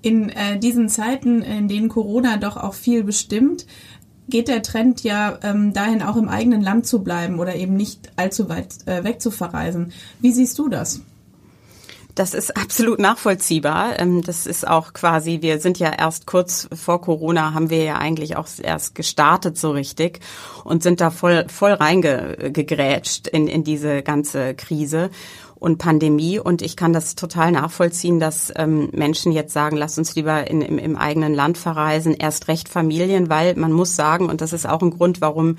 in 0.04 0.28
äh, 0.28 0.58
diesen 0.58 0.90
Zeiten, 0.90 1.40
in 1.40 1.66
denen 1.66 1.88
Corona 1.88 2.36
doch 2.36 2.58
auch 2.58 2.74
viel 2.74 3.04
bestimmt, 3.04 3.66
geht 4.28 4.48
der 4.48 4.62
Trend 4.62 5.02
ja 5.02 5.38
ähm, 5.42 5.72
dahin, 5.72 6.02
auch 6.02 6.16
im 6.16 6.28
eigenen 6.28 6.62
Land 6.62 6.86
zu 6.86 7.02
bleiben 7.02 7.38
oder 7.38 7.54
eben 7.54 7.74
nicht 7.74 8.12
allzu 8.16 8.48
weit 8.48 8.86
äh, 8.86 9.02
weg 9.04 9.22
zu 9.22 9.30
verreisen. 9.30 9.92
Wie 10.20 10.32
siehst 10.32 10.58
du 10.58 10.68
das? 10.68 11.00
Das 12.14 12.32
ist 12.32 12.56
absolut 12.56 13.00
nachvollziehbar. 13.00 13.98
Ähm, 13.98 14.22
das 14.22 14.46
ist 14.46 14.66
auch 14.68 14.92
quasi, 14.92 15.38
wir 15.40 15.58
sind 15.58 15.78
ja 15.78 15.90
erst 15.90 16.26
kurz 16.26 16.68
vor 16.72 17.00
Corona, 17.00 17.54
haben 17.54 17.70
wir 17.70 17.82
ja 17.82 17.96
eigentlich 17.96 18.36
auch 18.36 18.46
erst 18.62 18.94
gestartet 18.94 19.58
so 19.58 19.72
richtig 19.72 20.20
und 20.64 20.82
sind 20.82 21.00
da 21.00 21.10
voll, 21.10 21.46
voll 21.48 21.72
reingegrätscht 21.72 23.26
in, 23.26 23.48
in 23.48 23.64
diese 23.64 24.02
ganze 24.02 24.54
Krise 24.54 25.10
und 25.64 25.78
Pandemie. 25.78 26.38
Und 26.38 26.60
ich 26.60 26.76
kann 26.76 26.92
das 26.92 27.14
total 27.14 27.50
nachvollziehen, 27.52 28.20
dass 28.20 28.52
ähm, 28.54 28.90
Menschen 28.92 29.32
jetzt 29.32 29.54
sagen, 29.54 29.76
lass 29.76 29.96
uns 29.96 30.14
lieber 30.14 30.48
in, 30.48 30.60
im, 30.60 30.78
im 30.78 30.96
eigenen 30.96 31.32
Land 31.32 31.56
verreisen, 31.56 32.14
erst 32.14 32.48
recht 32.48 32.68
Familien, 32.68 33.30
weil 33.30 33.56
man 33.56 33.72
muss 33.72 33.96
sagen, 33.96 34.28
und 34.28 34.42
das 34.42 34.52
ist 34.52 34.68
auch 34.68 34.82
ein 34.82 34.90
Grund, 34.90 35.22
warum 35.22 35.56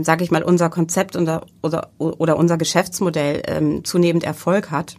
sage 0.00 0.24
ich 0.24 0.30
mal, 0.30 0.42
unser 0.42 0.70
Konzept 0.70 1.16
oder, 1.16 1.44
oder, 1.60 1.90
oder 1.98 2.36
unser 2.38 2.56
Geschäftsmodell 2.56 3.42
ähm, 3.46 3.84
zunehmend 3.84 4.24
Erfolg 4.24 4.70
hat. 4.70 4.96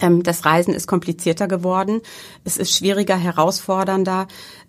Ähm, 0.00 0.22
das 0.22 0.44
Reisen 0.44 0.72
ist 0.72 0.86
komplizierter 0.86 1.48
geworden. 1.48 2.00
Es 2.44 2.56
ist 2.56 2.72
schwieriger, 2.72 3.16
herausfordernder 3.16 4.28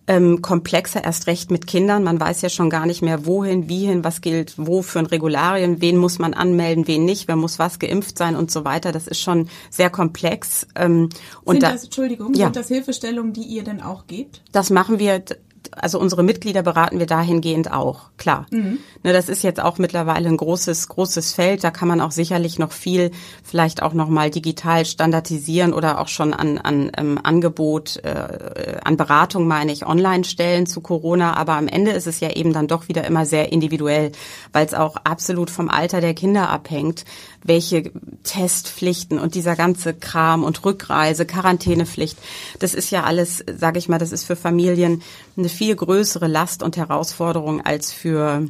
ähm, 0.09 0.41
komplexer, 0.41 1.03
erst 1.03 1.27
recht 1.27 1.51
mit 1.51 1.67
Kindern. 1.67 2.03
Man 2.03 2.19
weiß 2.19 2.41
ja 2.41 2.49
schon 2.49 2.71
gar 2.71 2.87
nicht 2.87 3.03
mehr, 3.03 3.27
wohin, 3.27 3.69
wiehin, 3.69 4.03
was 4.03 4.21
gilt, 4.21 4.55
wo 4.57 4.81
für 4.81 4.97
ein 4.97 5.05
Regularien, 5.05 5.81
wen 5.81 5.97
muss 5.97 6.17
man 6.17 6.33
anmelden, 6.33 6.87
wen 6.87 7.05
nicht, 7.05 7.27
wer 7.27 7.35
muss 7.35 7.59
was 7.59 7.77
geimpft 7.77 8.17
sein 8.17 8.35
und 8.35 8.49
so 8.49 8.65
weiter. 8.65 8.91
Das 8.91 9.05
ist 9.05 9.19
schon 9.19 9.49
sehr 9.69 9.91
komplex. 9.91 10.65
Ähm, 10.75 11.09
und 11.43 11.61
sind 11.61 11.63
das, 11.63 11.83
Entschuldigung, 11.83 12.33
ja. 12.33 12.47
sind 12.47 12.55
das 12.55 12.67
Hilfestellungen, 12.69 13.33
die 13.33 13.43
ihr 13.43 13.63
denn 13.63 13.81
auch 13.81 14.07
gebt? 14.07 14.41
Das 14.51 14.71
machen 14.71 14.97
wir 14.97 15.23
also 15.71 15.99
unsere 15.99 16.23
Mitglieder 16.23 16.63
beraten 16.63 16.99
wir 16.99 17.05
dahingehend 17.05 17.71
auch, 17.71 18.09
klar. 18.17 18.45
Mhm. 18.51 18.79
Ne, 19.03 19.13
das 19.13 19.29
ist 19.29 19.43
jetzt 19.43 19.61
auch 19.61 19.77
mittlerweile 19.77 20.27
ein 20.27 20.37
großes, 20.37 20.89
großes 20.89 21.33
Feld. 21.33 21.63
Da 21.63 21.71
kann 21.71 21.87
man 21.87 22.01
auch 22.01 22.11
sicherlich 22.11 22.59
noch 22.59 22.71
viel, 22.71 23.11
vielleicht 23.43 23.81
auch 23.81 23.93
noch 23.93 24.09
mal 24.09 24.29
digital 24.29 24.85
standardisieren 24.85 25.73
oder 25.73 25.99
auch 25.99 26.07
schon 26.07 26.33
an, 26.33 26.57
an 26.57 26.91
ähm, 26.97 27.19
Angebot, 27.21 27.97
äh, 28.03 28.77
an 28.83 28.97
Beratung 28.97 29.47
meine 29.47 29.71
ich, 29.71 29.85
online 29.85 30.23
stellen 30.23 30.65
zu 30.65 30.81
Corona. 30.81 31.35
Aber 31.35 31.53
am 31.53 31.67
Ende 31.67 31.91
ist 31.91 32.07
es 32.07 32.19
ja 32.19 32.31
eben 32.31 32.53
dann 32.53 32.67
doch 32.67 32.87
wieder 32.87 33.05
immer 33.05 33.25
sehr 33.25 33.51
individuell, 33.51 34.11
weil 34.51 34.65
es 34.65 34.73
auch 34.73 34.97
absolut 34.97 35.49
vom 35.49 35.69
Alter 35.69 36.01
der 36.01 36.13
Kinder 36.13 36.49
abhängt, 36.49 37.05
welche 37.43 37.91
Testpflichten 38.23 39.19
und 39.19 39.35
dieser 39.35 39.55
ganze 39.55 39.93
Kram 39.93 40.43
und 40.43 40.63
Rückreise, 40.65 41.25
Quarantänepflicht. 41.25 42.17
Das 42.59 42.73
ist 42.73 42.91
ja 42.91 43.03
alles, 43.03 43.43
sage 43.57 43.79
ich 43.79 43.89
mal, 43.89 43.97
das 43.97 44.11
ist 44.11 44.25
für 44.25 44.35
Familien 44.35 45.01
eine 45.37 45.49
viel 45.49 45.75
größere 45.75 46.27
Last 46.27 46.63
und 46.63 46.77
Herausforderung 46.77 47.61
als 47.61 47.91
für 47.91 48.47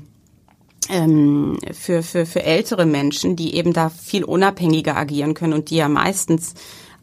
ähm, 0.89 1.59
für, 1.71 2.01
für, 2.01 2.25
für 2.25 2.43
ältere 2.43 2.85
Menschen, 2.85 3.35
die 3.35 3.55
eben 3.55 3.73
da 3.73 3.89
viel 3.89 4.23
unabhängiger 4.23 4.97
agieren 4.97 5.35
können 5.35 5.53
und 5.53 5.69
die 5.69 5.75
ja 5.75 5.87
meistens 5.87 6.55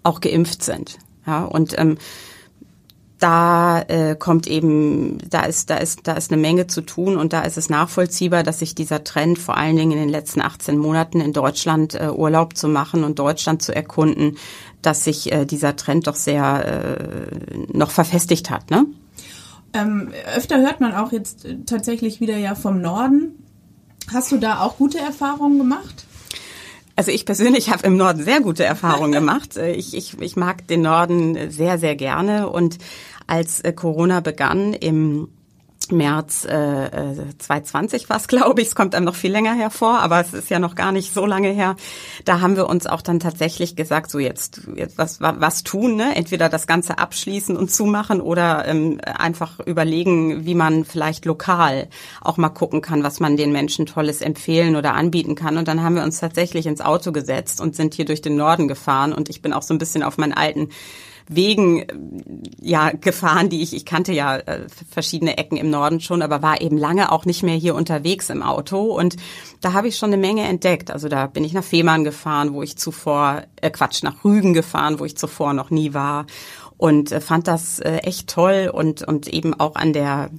auch 0.03 0.21
geimpft 0.21 0.63
sind. 0.65 0.99
Ja, 1.27 1.45
und 1.45 1.79
ähm, 1.79 1.99
da 3.19 3.81
äh, 3.83 4.15
kommt 4.15 4.47
eben, 4.47 5.19
da 5.31 5.45
ist, 5.45 5.71
da 5.71 5.77
ist, 5.77 6.01
da 6.05 6.13
ist 6.13 6.31
eine 6.31 6.41
Menge 6.41 6.67
zu 6.67 6.83
tun 6.83 7.17
und 7.17 7.33
da 7.33 7.43
ist 7.43 7.57
es 7.57 7.71
nachvollziehbar, 7.71 8.43
dass 8.43 8.59
sich 8.59 8.75
dieser 8.75 9.05
Trend 9.05 9.39
vor 9.39 9.57
allen 9.57 9.77
Dingen 9.77 9.93
in 9.93 9.99
den 9.99 10.09
letzten 10.09 10.43
18 10.43 10.77
Monaten 10.77 11.21
in 11.21 11.33
Deutschland 11.33 11.95
äh, 11.95 12.11
Urlaub 12.11 12.57
zu 12.57 12.69
machen 12.69 13.05
und 13.05 13.19
Deutschland 13.19 13.63
zu 13.63 13.75
erkunden, 13.75 14.37
dass 14.83 15.05
sich 15.05 15.33
äh, 15.33 15.47
dieser 15.47 15.77
Trend 15.77 16.07
doch 16.07 16.15
sehr 16.15 17.01
äh, 17.01 17.57
noch 17.73 17.91
verfestigt 17.91 18.51
hat, 18.51 18.71
ne? 18.71 18.87
Ähm, 19.73 20.13
öfter 20.35 20.59
hört 20.61 20.81
man 20.81 20.95
auch 20.95 21.13
jetzt 21.13 21.45
äh, 21.45 21.59
tatsächlich 21.67 22.21
wieder 22.21 22.37
ja 22.37 22.55
vom 22.55 22.81
Norden. 22.81 23.43
Hast 24.13 24.31
du 24.31 24.39
da 24.39 24.61
auch 24.61 24.77
gute 24.77 24.99
Erfahrungen 24.99 25.59
gemacht? 25.59 26.06
Also 26.97 27.11
ich 27.11 27.27
persönlich 27.27 27.71
habe 27.71 27.87
im 27.87 27.97
Norden 27.97 28.25
sehr 28.25 28.41
gute 28.41 28.65
Erfahrungen 28.65 29.13
gemacht. 29.21 29.57
Ich, 29.57 29.95
ich, 29.95 30.21
ich 30.21 30.37
mag 30.37 30.67
den 30.67 30.83
Norden 30.83 31.51
sehr, 31.51 31.79
sehr 31.79 31.95
gerne. 31.95 32.49
Und 32.49 32.79
als 33.27 33.61
äh, 33.61 33.73
Corona 33.73 34.21
begann 34.21 34.73
im 34.73 35.29
März 35.93 36.45
äh, 36.45 37.15
2020 37.39 38.09
war 38.09 38.17
es, 38.17 38.29
glaube 38.29 38.61
ich. 38.61 38.69
Es 38.69 38.75
kommt 38.75 38.95
einem 38.95 39.05
noch 39.05 39.15
viel 39.15 39.33
länger 39.33 39.55
hervor, 39.55 40.01
aber 40.01 40.21
es 40.21 40.33
ist 40.33 40.51
ja 40.51 40.59
noch 40.59 40.75
gar 40.75 40.93
nicht 40.93 41.13
so 41.13 41.27
lange 41.27 41.49
her. 41.49 41.77
Da 42.25 42.41
haben 42.41 42.57
wir 42.57 42.69
uns 42.69 42.87
auch 42.87 43.03
dann 43.03 43.21
tatsächlich 43.21 43.77
gesagt, 43.77 44.11
so 44.11 44.19
jetzt, 44.19 44.63
jetzt 44.75 44.99
was, 44.99 45.21
was 45.21 45.63
tun, 45.63 45.97
ne? 45.97 46.15
Entweder 46.17 46.49
das 46.49 46.67
Ganze 46.67 46.99
abschließen 46.99 47.57
und 47.57 47.71
zumachen 47.71 48.21
oder 48.21 48.67
ähm, 48.67 49.01
einfach 49.05 49.61
überlegen, 49.61 50.45
wie 50.45 50.55
man 50.55 50.85
vielleicht 50.85 51.25
lokal 51.25 51.89
auch 52.21 52.37
mal 52.37 52.49
gucken 52.49 52.83
kann, 52.83 53.03
was 53.03 53.21
man 53.21 53.37
den 53.37 53.53
Menschen 53.53 53.87
Tolles 53.87 54.21
empfehlen 54.21 54.77
oder 54.77 54.95
anbieten 54.95 55.35
kann. 55.35 55.57
Und 55.57 55.69
dann 55.69 55.83
haben 55.83 55.97
wir 55.97 56.03
uns 56.03 56.21
tatsächlich 56.21 56.67
ins 56.67 56.81
Auto 56.81 57.13
gesetzt 57.13 57.61
und 57.61 57.77
sind 57.77 57.95
hier 57.95 58.05
durch 58.05 58.23
den 58.23 58.37
Norden 58.37 58.69
gefahren. 58.69 59.13
Und 59.13 59.29
ich 59.29 59.43
bin 59.43 59.53
auch 59.53 59.63
so 59.63 59.75
ein 59.75 59.79
bisschen 59.79 60.03
auf 60.03 60.19
meinen 60.19 60.33
alten 60.33 60.71
Wegen 61.29 61.81
äh, 61.81 61.87
ja 62.61 62.91
gefahren, 62.91 63.49
die 63.49 63.63
ich 63.63 63.75
ich 63.75 63.85
kannte 63.85 64.13
ja 64.13 64.37
äh, 64.37 64.67
verschiedene 64.91 65.39
Ecken 65.39 65.57
im 65.57 65.71
Norden 65.71 66.01
schon, 66.01 66.23
aber 66.23 66.43
war 66.43 66.61
eben 66.61 66.79
lange 66.79 67.13
auch 67.13 67.25
nicht 67.25 67.43
mehr 67.43 67.57
hier 67.57 67.75
unterwegs 67.75 68.31
im 68.31 68.43
Auto 68.43 68.83
und 68.83 69.17
da 69.61 69.73
habe 69.73 69.89
ich 69.89 69.97
schon 69.97 70.11
eine 70.11 70.17
Menge 70.17 70.45
entdeckt. 70.45 70.91
Also 70.91 71.09
da 71.09 71.27
bin 71.27 71.45
ich 71.45 71.53
nach 71.53 71.65
Fehmarn 71.65 72.05
gefahren, 72.05 72.53
wo 72.53 72.63
ich 72.63 72.77
zuvor 72.79 73.43
äh, 73.61 73.71
Quatsch 73.71 74.03
nach 74.03 74.25
Rügen 74.25 74.55
gefahren, 74.55 75.01
wo 75.01 75.05
ich 75.05 75.17
zuvor 75.17 75.53
noch 75.53 75.71
nie 75.71 75.95
war 75.95 76.27
und 76.77 77.13
äh, 77.13 77.21
fand 77.21 77.49
das 77.49 77.79
äh, 77.81 77.99
echt 77.99 78.29
toll 78.29 78.71
und 78.73 79.03
und 79.03 79.29
eben 79.29 79.59
auch 79.59 79.75
an 79.77 79.93
der 79.93 80.31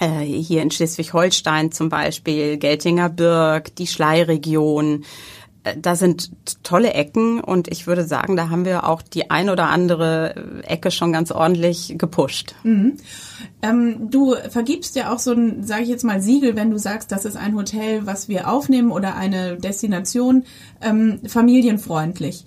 äh, 0.00 0.20
hier 0.22 0.62
in 0.62 0.70
Schleswig-Holstein 0.70 1.72
zum 1.72 1.90
Beispiel, 1.90 2.56
Geltinger 2.56 3.10
Birk, 3.10 3.76
die 3.76 3.86
Schleiregion. 3.86 5.04
Äh, 5.64 5.76
da 5.78 5.96
sind 5.96 6.30
tolle 6.62 6.94
Ecken 6.94 7.40
und 7.40 7.68
ich 7.68 7.86
würde 7.86 8.04
sagen, 8.04 8.36
da 8.36 8.50
haben 8.50 8.64
wir 8.64 8.88
auch 8.88 9.02
die 9.02 9.30
ein 9.30 9.50
oder 9.50 9.68
andere 9.68 10.62
Ecke 10.66 10.90
schon 10.90 11.12
ganz 11.12 11.30
ordentlich 11.30 11.94
gepusht. 11.98 12.54
Mhm. 12.62 12.96
Ähm, 13.62 14.10
du 14.10 14.34
vergibst 14.48 14.96
ja 14.96 15.12
auch 15.12 15.18
so 15.18 15.32
ein, 15.32 15.64
sage 15.64 15.82
ich 15.82 15.88
jetzt 15.88 16.04
mal, 16.04 16.20
Siegel, 16.20 16.56
wenn 16.56 16.70
du 16.70 16.78
sagst, 16.78 17.12
das 17.12 17.24
ist 17.24 17.36
ein 17.36 17.54
Hotel, 17.54 18.06
was 18.06 18.28
wir 18.28 18.48
aufnehmen 18.48 18.90
oder 18.90 19.16
eine 19.16 19.56
Destination 19.56 20.44
ähm, 20.80 21.20
familienfreundlich. 21.26 22.44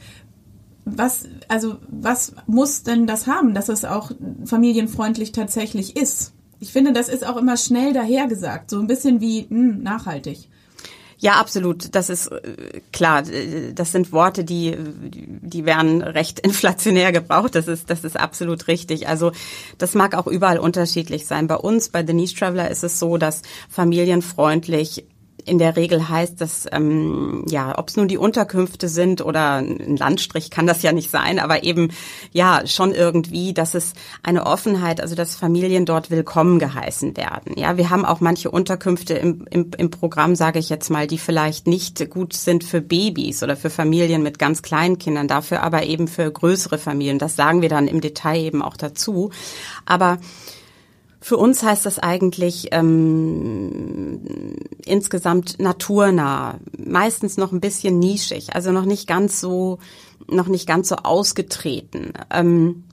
Was, 0.85 1.29
also, 1.47 1.77
was 1.87 2.33
muss 2.45 2.83
denn 2.83 3.07
das 3.07 3.25
haben, 3.25 3.53
dass 3.53 3.69
es 3.69 3.85
auch 3.85 4.11
familienfreundlich 4.43 5.31
tatsächlich 5.31 5.95
ist? 5.95 6.33
Ich 6.59 6.73
finde, 6.73 6.91
das 6.91 7.09
ist 7.09 7.25
auch 7.25 7.37
immer 7.37 7.57
schnell 7.57 7.93
dahergesagt, 7.93 8.69
so 8.69 8.79
ein 8.79 8.87
bisschen 8.87 9.21
wie 9.21 9.47
mh, 9.49 9.49
hm, 9.49 9.83
nachhaltig. 9.83 10.49
Ja, 11.23 11.35
absolut. 11.35 11.95
Das 11.95 12.09
ist 12.09 12.27
äh, 12.27 12.81
klar. 12.91 13.23
Das 13.73 13.93
sind 13.93 14.11
Worte, 14.11 14.43
die 14.43 14.75
die 14.77 15.65
werden 15.65 16.01
recht 16.01 16.39
inflationär 16.45 17.13
gebraucht. 17.13 17.55
Das 17.55 17.69
ist 17.69 17.89
das 17.89 18.03
ist 18.03 18.19
absolut 18.19 18.67
richtig. 18.67 19.07
Also 19.07 19.31
das 19.77 19.95
mag 19.95 20.15
auch 20.15 20.27
überall 20.27 20.59
unterschiedlich 20.59 21.25
sein. 21.25 21.47
Bei 21.47 21.55
uns 21.55 21.87
bei 21.87 22.05
The 22.05 22.11
Niche 22.11 22.35
Traveler 22.35 22.69
ist 22.69 22.83
es 22.83 22.99
so, 22.99 23.15
dass 23.15 23.41
familienfreundlich 23.69 25.05
in 25.45 25.57
der 25.57 25.75
Regel 25.75 26.09
heißt, 26.09 26.39
dass 26.39 26.65
ähm, 26.71 27.45
ja, 27.49 27.77
ob 27.77 27.89
es 27.89 27.97
nun 27.97 28.07
die 28.07 28.17
Unterkünfte 28.17 28.87
sind 28.87 29.21
oder 29.21 29.57
ein 29.57 29.97
Landstrich 29.97 30.49
kann 30.49 30.67
das 30.67 30.81
ja 30.81 30.91
nicht 30.91 31.09
sein, 31.09 31.39
aber 31.39 31.63
eben 31.63 31.89
ja 32.31 32.65
schon 32.65 32.93
irgendwie, 32.93 33.53
dass 33.53 33.75
es 33.75 33.93
eine 34.23 34.45
Offenheit, 34.45 35.01
also 35.01 35.15
dass 35.15 35.35
Familien 35.35 35.85
dort 35.85 36.11
willkommen 36.11 36.59
geheißen 36.59 37.17
werden. 37.17 37.57
Ja, 37.57 37.77
wir 37.77 37.89
haben 37.89 38.05
auch 38.05 38.19
manche 38.19 38.51
Unterkünfte 38.51 39.13
im, 39.15 39.45
im, 39.49 39.71
im 39.77 39.89
Programm, 39.89 40.35
sage 40.35 40.59
ich 40.59 40.69
jetzt 40.69 40.89
mal, 40.89 41.07
die 41.07 41.17
vielleicht 41.17 41.67
nicht 41.67 42.09
gut 42.09 42.33
sind 42.33 42.63
für 42.63 42.81
Babys 42.81 43.43
oder 43.43 43.55
für 43.55 43.69
Familien 43.69 44.23
mit 44.23 44.39
ganz 44.39 44.61
kleinen 44.61 44.97
Kindern, 44.97 45.27
dafür 45.27 45.63
aber 45.63 45.83
eben 45.83 46.07
für 46.07 46.31
größere 46.31 46.77
Familien. 46.77 47.19
Das 47.19 47.35
sagen 47.35 47.61
wir 47.61 47.69
dann 47.69 47.87
im 47.87 48.01
Detail 48.01 48.39
eben 48.39 48.61
auch 48.61 48.77
dazu. 48.77 49.31
Aber 49.85 50.17
für 51.23 51.37
uns 51.37 51.63
heißt 51.63 51.85
das 51.85 51.99
eigentlich 51.99 52.67
ähm, 52.71 54.19
insgesamt 54.83 55.57
naturnah, 55.57 56.59
meistens 56.77 57.37
noch 57.37 57.53
ein 57.53 57.61
bisschen 57.61 57.97
nischig, 57.97 58.53
also 58.53 58.73
noch 58.73 58.83
nicht 58.83 59.07
ganz 59.07 59.39
so, 59.39 59.79
noch 60.27 60.47
nicht 60.47 60.67
ganz 60.67 60.89
so 60.89 60.97
ausgetreten. 60.97 62.11
Ähm, 62.29 62.83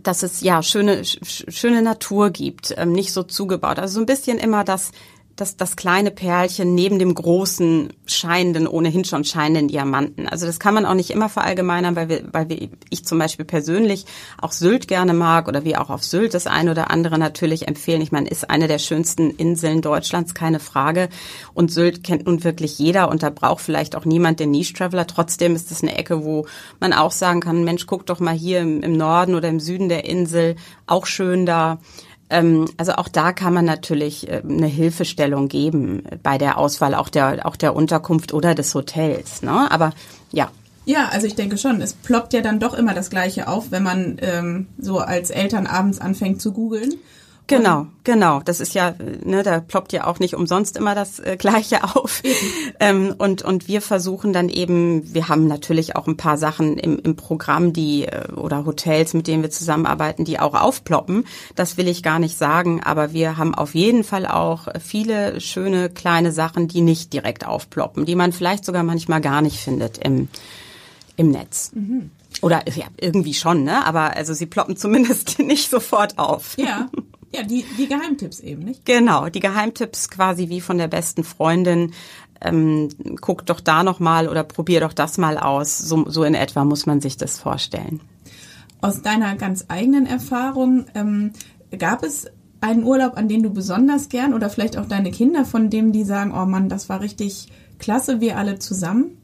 dass 0.00 0.22
es 0.22 0.42
ja 0.42 0.62
schöne 0.62 1.02
schöne 1.04 1.82
Natur 1.82 2.30
gibt, 2.30 2.72
ähm, 2.76 2.92
nicht 2.92 3.12
so 3.12 3.24
zugebaut. 3.24 3.80
Also 3.80 3.94
so 3.94 4.00
ein 4.00 4.06
bisschen 4.06 4.38
immer 4.38 4.62
das 4.62 4.92
das, 5.36 5.58
das 5.58 5.76
kleine 5.76 6.10
Perlchen 6.10 6.74
neben 6.74 6.98
dem 6.98 7.14
großen, 7.14 7.92
scheinenden, 8.06 8.66
ohnehin 8.66 9.04
schon 9.04 9.22
scheinenden 9.22 9.68
Diamanten. 9.68 10.26
Also 10.26 10.46
das 10.46 10.58
kann 10.58 10.72
man 10.72 10.86
auch 10.86 10.94
nicht 10.94 11.10
immer 11.10 11.28
verallgemeinern, 11.28 11.94
weil, 11.94 12.08
wir, 12.08 12.24
weil 12.32 12.48
wir, 12.48 12.70
ich 12.88 13.04
zum 13.04 13.18
Beispiel 13.18 13.44
persönlich 13.44 14.06
auch 14.40 14.52
Sylt 14.52 14.88
gerne 14.88 15.12
mag 15.12 15.46
oder 15.46 15.64
wir 15.64 15.82
auch 15.82 15.90
auf 15.90 16.04
Sylt 16.04 16.32
das 16.32 16.46
eine 16.46 16.70
oder 16.70 16.90
andere 16.90 17.18
natürlich 17.18 17.68
empfehlen. 17.68 18.00
Ich 18.00 18.12
meine, 18.12 18.30
ist 18.30 18.48
eine 18.48 18.66
der 18.66 18.78
schönsten 18.78 19.30
Inseln 19.30 19.82
Deutschlands, 19.82 20.34
keine 20.34 20.58
Frage. 20.58 21.10
Und 21.52 21.70
Sylt 21.70 22.02
kennt 22.02 22.26
nun 22.26 22.42
wirklich 22.42 22.78
jeder 22.78 23.10
und 23.10 23.22
da 23.22 23.28
braucht 23.28 23.60
vielleicht 23.60 23.94
auch 23.94 24.06
niemand 24.06 24.40
den 24.40 24.50
Niche-Traveler. 24.52 25.06
Trotzdem 25.06 25.54
ist 25.54 25.70
es 25.70 25.82
eine 25.82 25.98
Ecke, 25.98 26.24
wo 26.24 26.46
man 26.80 26.94
auch 26.94 27.12
sagen 27.12 27.40
kann, 27.40 27.62
Mensch, 27.62 27.86
guck 27.86 28.06
doch 28.06 28.20
mal 28.20 28.34
hier 28.34 28.60
im, 28.60 28.80
im 28.82 28.96
Norden 28.96 29.34
oder 29.34 29.48
im 29.48 29.60
Süden 29.60 29.90
der 29.90 30.06
Insel, 30.06 30.56
auch 30.86 31.04
schön 31.04 31.44
da. 31.44 31.78
Ähm, 32.28 32.66
also 32.76 32.92
auch 32.92 33.08
da 33.08 33.32
kann 33.32 33.54
man 33.54 33.64
natürlich 33.64 34.28
äh, 34.28 34.42
eine 34.42 34.66
Hilfestellung 34.66 35.48
geben 35.48 36.02
bei 36.22 36.38
der 36.38 36.58
Auswahl 36.58 36.94
auch 36.94 37.08
der, 37.08 37.46
auch 37.46 37.56
der 37.56 37.76
Unterkunft 37.76 38.34
oder 38.34 38.54
des 38.54 38.74
Hotels. 38.74 39.42
Ne? 39.42 39.70
Aber 39.70 39.92
ja. 40.32 40.50
Ja, 40.84 41.08
also 41.08 41.26
ich 41.26 41.34
denke 41.34 41.58
schon. 41.58 41.80
Es 41.80 41.94
ploppt 41.94 42.32
ja 42.32 42.42
dann 42.42 42.60
doch 42.60 42.74
immer 42.74 42.94
das 42.94 43.10
Gleiche 43.10 43.48
auf, 43.48 43.70
wenn 43.70 43.82
man 43.82 44.18
ähm, 44.20 44.68
so 44.78 44.98
als 44.98 45.30
Eltern 45.30 45.66
abends 45.66 46.00
anfängt 46.00 46.40
zu 46.40 46.52
googeln. 46.52 46.94
Genau, 47.48 47.86
genau. 48.02 48.40
Das 48.44 48.58
ist 48.58 48.74
ja, 48.74 48.94
ne, 49.24 49.44
da 49.44 49.60
ploppt 49.60 49.92
ja 49.92 50.06
auch 50.06 50.18
nicht 50.18 50.34
umsonst 50.34 50.76
immer 50.76 50.96
das 50.96 51.20
äh, 51.20 51.36
Gleiche 51.36 51.84
auf. 51.84 52.22
ähm, 52.80 53.14
und 53.18 53.42
und 53.42 53.68
wir 53.68 53.80
versuchen 53.80 54.32
dann 54.32 54.48
eben, 54.48 55.14
wir 55.14 55.28
haben 55.28 55.46
natürlich 55.46 55.94
auch 55.94 56.08
ein 56.08 56.16
paar 56.16 56.38
Sachen 56.38 56.76
im, 56.76 56.98
im 56.98 57.14
Programm, 57.14 57.72
die 57.72 58.06
äh, 58.06 58.32
oder 58.32 58.66
Hotels, 58.66 59.14
mit 59.14 59.28
denen 59.28 59.42
wir 59.42 59.50
zusammenarbeiten, 59.50 60.24
die 60.24 60.40
auch 60.40 60.54
aufploppen. 60.54 61.24
Das 61.54 61.76
will 61.76 61.86
ich 61.86 62.02
gar 62.02 62.18
nicht 62.18 62.36
sagen, 62.36 62.82
aber 62.82 63.12
wir 63.12 63.36
haben 63.36 63.54
auf 63.54 63.74
jeden 63.76 64.02
Fall 64.02 64.26
auch 64.26 64.66
viele 64.80 65.40
schöne 65.40 65.88
kleine 65.88 66.32
Sachen, 66.32 66.66
die 66.66 66.80
nicht 66.80 67.12
direkt 67.12 67.46
aufploppen, 67.46 68.06
die 68.06 68.16
man 68.16 68.32
vielleicht 68.32 68.64
sogar 68.64 68.82
manchmal 68.82 69.20
gar 69.20 69.40
nicht 69.40 69.58
findet 69.58 69.98
im 69.98 70.28
im 71.16 71.30
Netz. 71.30 71.72
Mhm. 71.74 72.10
Oder 72.42 72.64
ja, 72.68 72.86
irgendwie 73.00 73.34
schon, 73.34 73.64
ne? 73.64 73.84
Aber 73.86 74.14
also 74.16 74.34
sie 74.34 74.46
ploppen 74.46 74.76
zumindest 74.76 75.38
nicht 75.38 75.70
sofort 75.70 76.18
auf. 76.18 76.56
Ja. 76.58 76.90
Ja, 77.34 77.42
die, 77.42 77.64
die 77.78 77.88
Geheimtipps 77.88 78.40
eben, 78.40 78.62
nicht? 78.62 78.84
Genau, 78.84 79.28
die 79.28 79.40
Geheimtipps 79.40 80.08
quasi 80.08 80.48
wie 80.48 80.60
von 80.60 80.78
der 80.78 80.88
besten 80.88 81.24
Freundin. 81.24 81.92
Ähm, 82.40 82.88
guck 83.20 83.46
doch 83.46 83.60
da 83.60 83.82
noch 83.82 83.98
mal 83.98 84.28
oder 84.28 84.44
probier 84.44 84.80
doch 84.80 84.92
das 84.92 85.18
mal 85.18 85.38
aus. 85.38 85.78
So, 85.78 86.08
so 86.08 86.24
in 86.24 86.34
etwa 86.34 86.64
muss 86.64 86.86
man 86.86 87.00
sich 87.00 87.16
das 87.16 87.38
vorstellen. 87.38 88.00
Aus 88.80 89.02
deiner 89.02 89.36
ganz 89.36 89.64
eigenen 89.68 90.06
Erfahrung 90.06 90.86
ähm, 90.94 91.32
gab 91.78 92.02
es 92.02 92.26
einen 92.60 92.84
Urlaub, 92.84 93.16
an 93.16 93.28
den 93.28 93.42
du 93.42 93.50
besonders 93.50 94.08
gern 94.08 94.34
oder 94.34 94.50
vielleicht 94.50 94.76
auch 94.76 94.86
deine 94.86 95.10
Kinder, 95.10 95.44
von 95.44 95.70
dem 95.70 95.92
die 95.92 96.04
sagen, 96.04 96.32
oh 96.34 96.46
Mann, 96.46 96.68
das 96.68 96.88
war 96.88 97.00
richtig 97.00 97.48
klasse, 97.78 98.20
wir 98.20 98.38
alle 98.38 98.58
zusammen? 98.58 99.18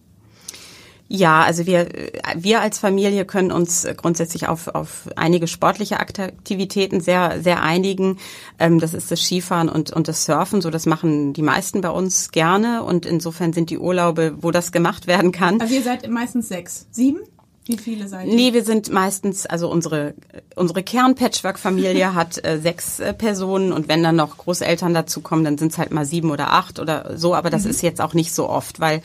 Ja, 1.08 1.42
also 1.42 1.66
wir, 1.66 1.88
wir 2.36 2.62
als 2.62 2.78
Familie 2.78 3.26
können 3.26 3.52
uns 3.52 3.86
grundsätzlich 3.96 4.48
auf, 4.48 4.68
auf 4.68 5.10
einige 5.16 5.46
sportliche 5.46 6.00
Aktivitäten 6.00 7.00
sehr, 7.00 7.42
sehr 7.42 7.62
einigen. 7.62 8.18
Ähm, 8.58 8.80
das 8.80 8.94
ist 8.94 9.10
das 9.10 9.20
Skifahren 9.20 9.68
und, 9.68 9.92
und 9.92 10.08
das 10.08 10.24
Surfen. 10.24 10.62
So, 10.62 10.70
das 10.70 10.86
machen 10.86 11.34
die 11.34 11.42
meisten 11.42 11.82
bei 11.82 11.90
uns 11.90 12.30
gerne. 12.30 12.82
Und 12.82 13.04
insofern 13.04 13.52
sind 13.52 13.68
die 13.68 13.78
Urlaube, 13.78 14.38
wo 14.40 14.50
das 14.50 14.72
gemacht 14.72 15.06
werden 15.06 15.32
kann. 15.32 15.60
Also 15.60 15.74
ihr 15.74 15.82
seid 15.82 16.08
meistens 16.08 16.48
sechs, 16.48 16.86
sieben? 16.90 17.20
Wie 17.64 17.76
viele 17.76 18.08
seid 18.08 18.26
ihr? 18.26 18.34
Nee, 18.34 18.52
wir 18.54 18.64
sind 18.64 18.90
meistens, 18.90 19.46
also 19.46 19.70
unsere, 19.70 20.14
unsere 20.56 20.82
Kern-Patchwork-Familie 20.82 22.14
hat 22.14 22.44
äh, 22.44 22.58
sechs 22.58 22.98
äh, 22.98 23.12
Personen 23.14 23.72
und 23.72 23.88
wenn 23.88 24.02
dann 24.02 24.16
noch 24.16 24.38
Großeltern 24.38 24.94
dazukommen, 24.94 25.44
dann 25.44 25.58
sind 25.58 25.72
es 25.72 25.78
halt 25.78 25.92
mal 25.92 26.04
sieben 26.04 26.30
oder 26.30 26.52
acht 26.52 26.80
oder 26.80 27.16
so, 27.16 27.34
aber 27.34 27.50
das 27.50 27.64
mhm. 27.64 27.70
ist 27.70 27.82
jetzt 27.82 28.00
auch 28.00 28.14
nicht 28.14 28.34
so 28.34 28.48
oft, 28.48 28.80
weil 28.80 29.02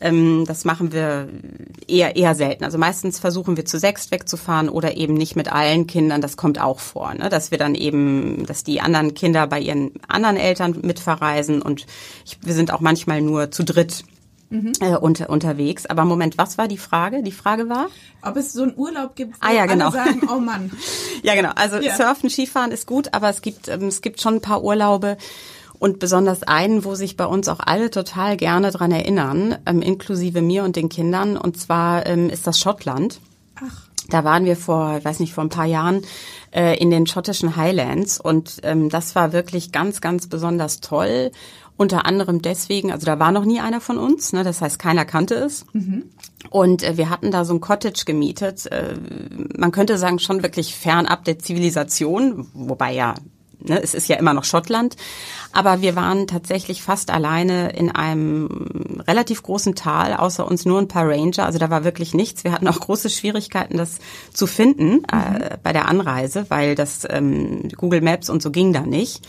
ähm, 0.00 0.44
das 0.46 0.64
machen 0.64 0.92
wir 0.92 1.28
eher, 1.86 2.16
eher 2.16 2.34
selten. 2.34 2.64
Also 2.64 2.78
meistens 2.78 3.18
versuchen 3.18 3.56
wir 3.56 3.64
zu 3.64 3.78
sechst 3.78 4.10
wegzufahren 4.10 4.68
oder 4.68 4.96
eben 4.96 5.14
nicht 5.14 5.34
mit 5.34 5.50
allen 5.52 5.86
Kindern. 5.86 6.20
Das 6.20 6.36
kommt 6.36 6.60
auch 6.60 6.78
vor, 6.78 7.14
ne? 7.14 7.28
dass 7.28 7.50
wir 7.50 7.58
dann 7.58 7.74
eben, 7.74 8.46
dass 8.46 8.62
die 8.62 8.80
anderen 8.80 9.14
Kinder 9.14 9.46
bei 9.46 9.60
ihren 9.60 9.92
anderen 10.06 10.36
Eltern 10.36 10.78
mitverreisen 10.82 11.62
und 11.62 11.86
ich, 12.24 12.38
wir 12.42 12.54
sind 12.54 12.72
auch 12.72 12.80
manchmal 12.80 13.20
nur 13.20 13.50
zu 13.50 13.64
dritt. 13.64 14.04
Mhm. 14.50 14.72
Äh, 14.80 14.96
unter, 14.96 15.28
unterwegs. 15.28 15.84
Aber 15.84 16.06
Moment, 16.06 16.38
was 16.38 16.56
war 16.56 16.68
die 16.68 16.78
Frage? 16.78 17.22
Die 17.22 17.32
Frage 17.32 17.68
war? 17.68 17.88
Ob 18.22 18.34
es 18.36 18.54
so 18.54 18.62
einen 18.62 18.72
Urlaub 18.76 19.14
gibt, 19.14 19.34
wo 19.34 19.46
ah, 19.46 19.52
ja, 19.52 19.66
genau. 19.66 19.88
alle 19.90 19.92
sagen, 19.92 20.22
oh 20.34 20.40
Mann. 20.40 20.70
ja, 21.22 21.34
genau. 21.34 21.50
Also 21.54 21.76
ja. 21.76 21.94
Surfen, 21.94 22.30
Skifahren 22.30 22.72
ist 22.72 22.86
gut, 22.86 23.12
aber 23.12 23.28
es 23.28 23.42
gibt, 23.42 23.68
ähm, 23.68 23.88
es 23.88 24.00
gibt 24.00 24.22
schon 24.22 24.36
ein 24.36 24.40
paar 24.40 24.64
Urlaube, 24.64 25.18
und 25.78 25.98
besonders 25.98 26.42
einen, 26.42 26.84
wo 26.84 26.94
sich 26.94 27.16
bei 27.16 27.26
uns 27.26 27.48
auch 27.48 27.60
alle 27.60 27.90
total 27.90 28.36
gerne 28.36 28.70
dran 28.70 28.92
erinnern, 28.92 29.56
ähm, 29.66 29.82
inklusive 29.82 30.42
mir 30.42 30.64
und 30.64 30.76
den 30.76 30.88
Kindern. 30.88 31.36
Und 31.36 31.58
zwar 31.58 32.06
ähm, 32.06 32.30
ist 32.30 32.46
das 32.46 32.58
Schottland. 32.58 33.20
Ach. 33.56 33.88
Da 34.08 34.24
waren 34.24 34.44
wir 34.46 34.56
vor, 34.56 34.96
ich 34.98 35.04
weiß 35.04 35.20
nicht, 35.20 35.34
vor 35.34 35.44
ein 35.44 35.50
paar 35.50 35.66
Jahren 35.66 36.02
äh, 36.50 36.78
in 36.78 36.90
den 36.90 37.06
schottischen 37.06 37.56
Highlands 37.56 38.18
und 38.18 38.60
ähm, 38.62 38.88
das 38.88 39.14
war 39.14 39.34
wirklich 39.34 39.70
ganz, 39.70 40.00
ganz 40.00 40.28
besonders 40.28 40.80
toll. 40.80 41.30
Unter 41.76 42.06
anderem 42.06 42.42
deswegen, 42.42 42.90
also 42.90 43.06
da 43.06 43.18
war 43.18 43.30
noch 43.30 43.44
nie 43.44 43.60
einer 43.60 43.80
von 43.80 43.98
uns, 43.98 44.32
ne, 44.32 44.42
das 44.44 44.62
heißt, 44.62 44.78
keiner 44.78 45.04
kannte 45.04 45.34
es. 45.34 45.64
Mhm. 45.74 46.04
Und 46.50 46.82
äh, 46.82 46.96
wir 46.96 47.10
hatten 47.10 47.30
da 47.30 47.44
so 47.44 47.54
ein 47.54 47.60
Cottage 47.60 48.04
gemietet. 48.06 48.66
Äh, 48.66 48.94
man 49.56 49.72
könnte 49.72 49.98
sagen, 49.98 50.18
schon 50.18 50.42
wirklich 50.42 50.74
fernab 50.74 51.24
der 51.24 51.38
Zivilisation, 51.38 52.48
wobei 52.54 52.94
ja 52.94 53.14
ne, 53.60 53.82
es 53.82 53.94
ist 53.94 54.08
ja 54.08 54.16
immer 54.16 54.34
noch 54.34 54.44
Schottland, 54.44 54.96
aber 55.52 55.80
wir 55.80 55.96
waren 55.96 56.26
tatsächlich 56.26 56.82
fast 56.82 57.10
alleine 57.10 57.70
in 57.70 57.90
einem 57.90 59.00
relativ 59.06 59.42
großen 59.42 59.74
Tal, 59.74 60.14
außer 60.14 60.46
uns 60.46 60.64
nur 60.64 60.78
ein 60.78 60.88
paar 60.88 61.08
Ranger, 61.08 61.46
also 61.46 61.58
da 61.58 61.70
war 61.70 61.84
wirklich 61.84 62.14
nichts. 62.14 62.44
Wir 62.44 62.52
hatten 62.52 62.68
auch 62.68 62.80
große 62.80 63.10
Schwierigkeiten, 63.10 63.76
das 63.76 63.98
zu 64.32 64.46
finden 64.46 65.04
äh, 65.10 65.16
mhm. 65.16 65.42
äh, 65.42 65.58
bei 65.62 65.72
der 65.72 65.88
Anreise, 65.88 66.46
weil 66.48 66.74
das 66.74 67.06
ähm, 67.08 67.68
Google 67.76 68.00
Maps 68.00 68.30
und 68.30 68.42
so 68.42 68.50
ging 68.50 68.72
da 68.72 68.80
nicht. 68.80 69.26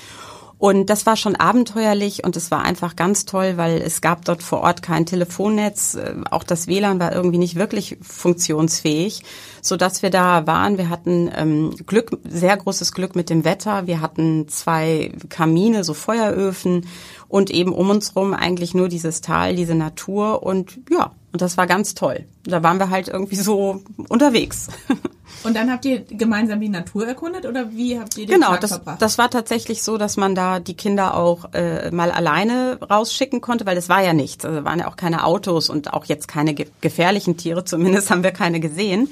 Und 0.59 0.89
das 0.89 1.05
war 1.05 1.15
schon 1.15 1.37
abenteuerlich 1.37 2.25
und 2.25 2.35
es 2.35 2.51
war 2.51 2.63
einfach 2.63 2.97
ganz 2.97 3.23
toll, 3.23 3.53
weil 3.55 3.81
es 3.81 4.01
gab 4.01 4.25
dort 4.25 4.43
vor 4.43 4.59
Ort 4.59 4.81
kein 4.81 5.05
Telefonnetz. 5.05 5.95
Äh, 5.95 6.15
auch 6.29 6.43
das 6.43 6.67
WLAN 6.67 6.99
war 6.99 7.13
irgendwie 7.13 7.37
nicht 7.37 7.55
wirklich 7.55 7.97
funktionsfähig, 8.01 9.23
so 9.61 9.77
dass 9.77 10.03
wir 10.03 10.09
da 10.09 10.47
waren. 10.47 10.77
Wir 10.77 10.89
hatten 10.89 11.31
ähm, 11.33 11.73
Glück, 11.87 12.11
sehr 12.29 12.57
großes 12.57 12.91
Glück 12.91 13.15
mit 13.15 13.29
dem 13.29 13.45
Wetter. 13.45 13.87
Wir 13.87 14.01
hatten 14.01 14.49
zwei 14.49 15.13
Kamine, 15.29 15.85
so 15.85 15.93
Feueröfen 15.93 16.85
und 17.29 17.51
eben 17.51 17.71
um 17.71 17.89
uns 17.89 18.15
rum 18.15 18.33
eigentlich 18.33 18.73
nur 18.73 18.89
dieses 18.89 19.21
Tal, 19.21 19.55
diese 19.55 19.75
Natur 19.75 20.43
und 20.43 20.79
ja, 20.89 21.11
und 21.31 21.41
das 21.41 21.57
war 21.57 21.67
ganz 21.67 21.93
toll. 21.93 22.25
Da 22.43 22.63
waren 22.63 22.79
wir 22.79 22.89
halt 22.89 23.07
irgendwie 23.07 23.35
so 23.35 23.83
unterwegs. 24.09 24.67
Und 25.43 25.55
dann 25.55 25.71
habt 25.71 25.85
ihr 25.85 26.01
gemeinsam 26.01 26.59
die 26.59 26.67
Natur 26.67 27.07
erkundet 27.07 27.45
oder 27.45 27.71
wie 27.71 27.97
habt 27.97 28.17
ihr 28.17 28.25
den 28.25 28.35
genau, 28.35 28.49
Tag 28.49 28.61
das, 28.61 28.71
verbracht? 28.71 29.01
das 29.01 29.17
war 29.17 29.29
tatsächlich 29.29 29.83
so, 29.83 29.97
dass 29.97 30.17
man 30.17 30.35
da 30.35 30.59
die 30.59 30.73
Kinder 30.73 31.15
auch 31.15 31.53
äh, 31.53 31.91
mal 31.91 32.11
alleine 32.11 32.77
rausschicken 32.81 33.39
konnte, 33.39 33.65
weil 33.65 33.77
es 33.77 33.87
war 33.87 34.03
ja 34.03 34.11
nichts. 34.11 34.43
Also 34.43 34.65
waren 34.65 34.79
ja 34.79 34.89
auch 34.89 34.97
keine 34.97 35.23
Autos 35.23 35.69
und 35.69 35.93
auch 35.93 36.05
jetzt 36.05 36.27
keine 36.27 36.53
ge 36.55 36.67
gefährlichen 36.81 37.37
Tiere, 37.37 37.63
zumindest 37.63 38.09
haben 38.09 38.23
wir 38.23 38.31
keine 38.31 38.59
gesehen. 38.59 39.09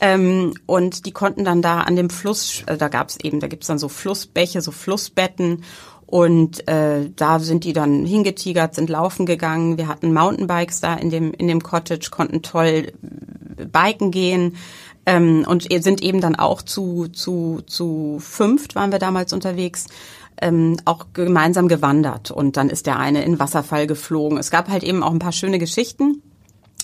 Ähm, 0.00 0.54
und 0.64 1.04
die 1.04 1.12
konnten 1.12 1.44
dann 1.44 1.60
da 1.60 1.80
an 1.80 1.94
dem 1.94 2.08
Fluss, 2.08 2.62
äh, 2.66 2.78
da 2.78 2.88
gab's 2.88 3.18
eben, 3.22 3.40
da 3.40 3.48
gibt's 3.48 3.66
dann 3.66 3.78
so 3.78 3.90
Flussbäche, 3.90 4.62
so 4.62 4.70
Flussbetten 4.70 5.62
und 6.10 6.66
äh, 6.68 7.08
da 7.14 7.38
sind 7.38 7.62
die 7.62 7.72
dann 7.72 8.04
hingetigert, 8.04 8.74
sind 8.74 8.90
laufen 8.90 9.26
gegangen. 9.26 9.78
Wir 9.78 9.86
hatten 9.86 10.12
Mountainbikes 10.12 10.80
da 10.80 10.94
in 10.94 11.10
dem 11.10 11.32
in 11.32 11.46
dem 11.46 11.62
Cottage, 11.62 12.10
konnten 12.10 12.42
toll 12.42 12.92
biken 13.72 14.10
gehen 14.10 14.56
ähm, 15.06 15.44
und 15.48 15.68
sind 15.82 16.02
eben 16.02 16.20
dann 16.20 16.34
auch 16.34 16.62
zu, 16.62 17.06
zu, 17.08 17.60
zu 17.66 18.18
fünft 18.20 18.74
waren 18.74 18.90
wir 18.90 18.98
damals 18.98 19.32
unterwegs. 19.32 19.86
Ähm, 20.42 20.78
auch 20.86 21.08
gemeinsam 21.12 21.68
gewandert 21.68 22.30
und 22.30 22.56
dann 22.56 22.70
ist 22.70 22.86
der 22.86 22.98
eine 22.98 23.22
in 23.24 23.38
Wasserfall 23.38 23.86
geflogen. 23.86 24.38
Es 24.38 24.50
gab 24.50 24.70
halt 24.70 24.82
eben 24.82 25.02
auch 25.02 25.12
ein 25.12 25.18
paar 25.18 25.32
schöne 25.32 25.58
Geschichten, 25.58 26.22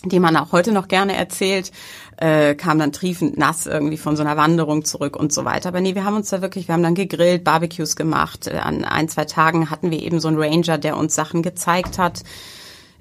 die 0.09 0.21
man 0.21 0.37
auch 0.37 0.53
heute 0.53 0.73
noch 0.73 0.89
gerne 0.89 1.17
erzählt, 1.17 1.73
äh, 2.17 2.55
kam 2.55 2.79
dann 2.79 2.93
triefend 2.93 3.37
nass 3.39 3.67
irgendwie 3.67 3.97
von 3.97 4.17
so 4.17 4.23
einer 4.23 4.37
Wanderung 4.37 4.85
zurück 4.85 5.17
und 5.17 5.33
so 5.33 5.45
weiter. 5.45 5.69
Aber 5.69 5.81
nee, 5.81 5.95
wir 5.95 6.05
haben 6.05 6.17
uns 6.17 6.31
da 6.31 6.43
wirklich, 6.43 6.69
wir 6.69 6.75
haben 6.75 6.83
dann 6.83 6.95
gegrillt, 6.95 7.45
Barbecues 7.45 7.97
gemacht. 7.97 8.47
Äh, 8.47 8.59
an 8.59 8.85
ein, 8.85 9.09
zwei 9.09 9.25
Tagen 9.25 9.71
hatten 9.71 9.91
wir 9.91 10.03
eben 10.03 10.21
so 10.21 10.29
einen 10.29 10.41
Ranger, 10.41 10.79
der 10.79 10.97
uns 10.97 11.15
Sachen 11.15 11.43
gezeigt 11.43 11.99
hat 11.99 12.23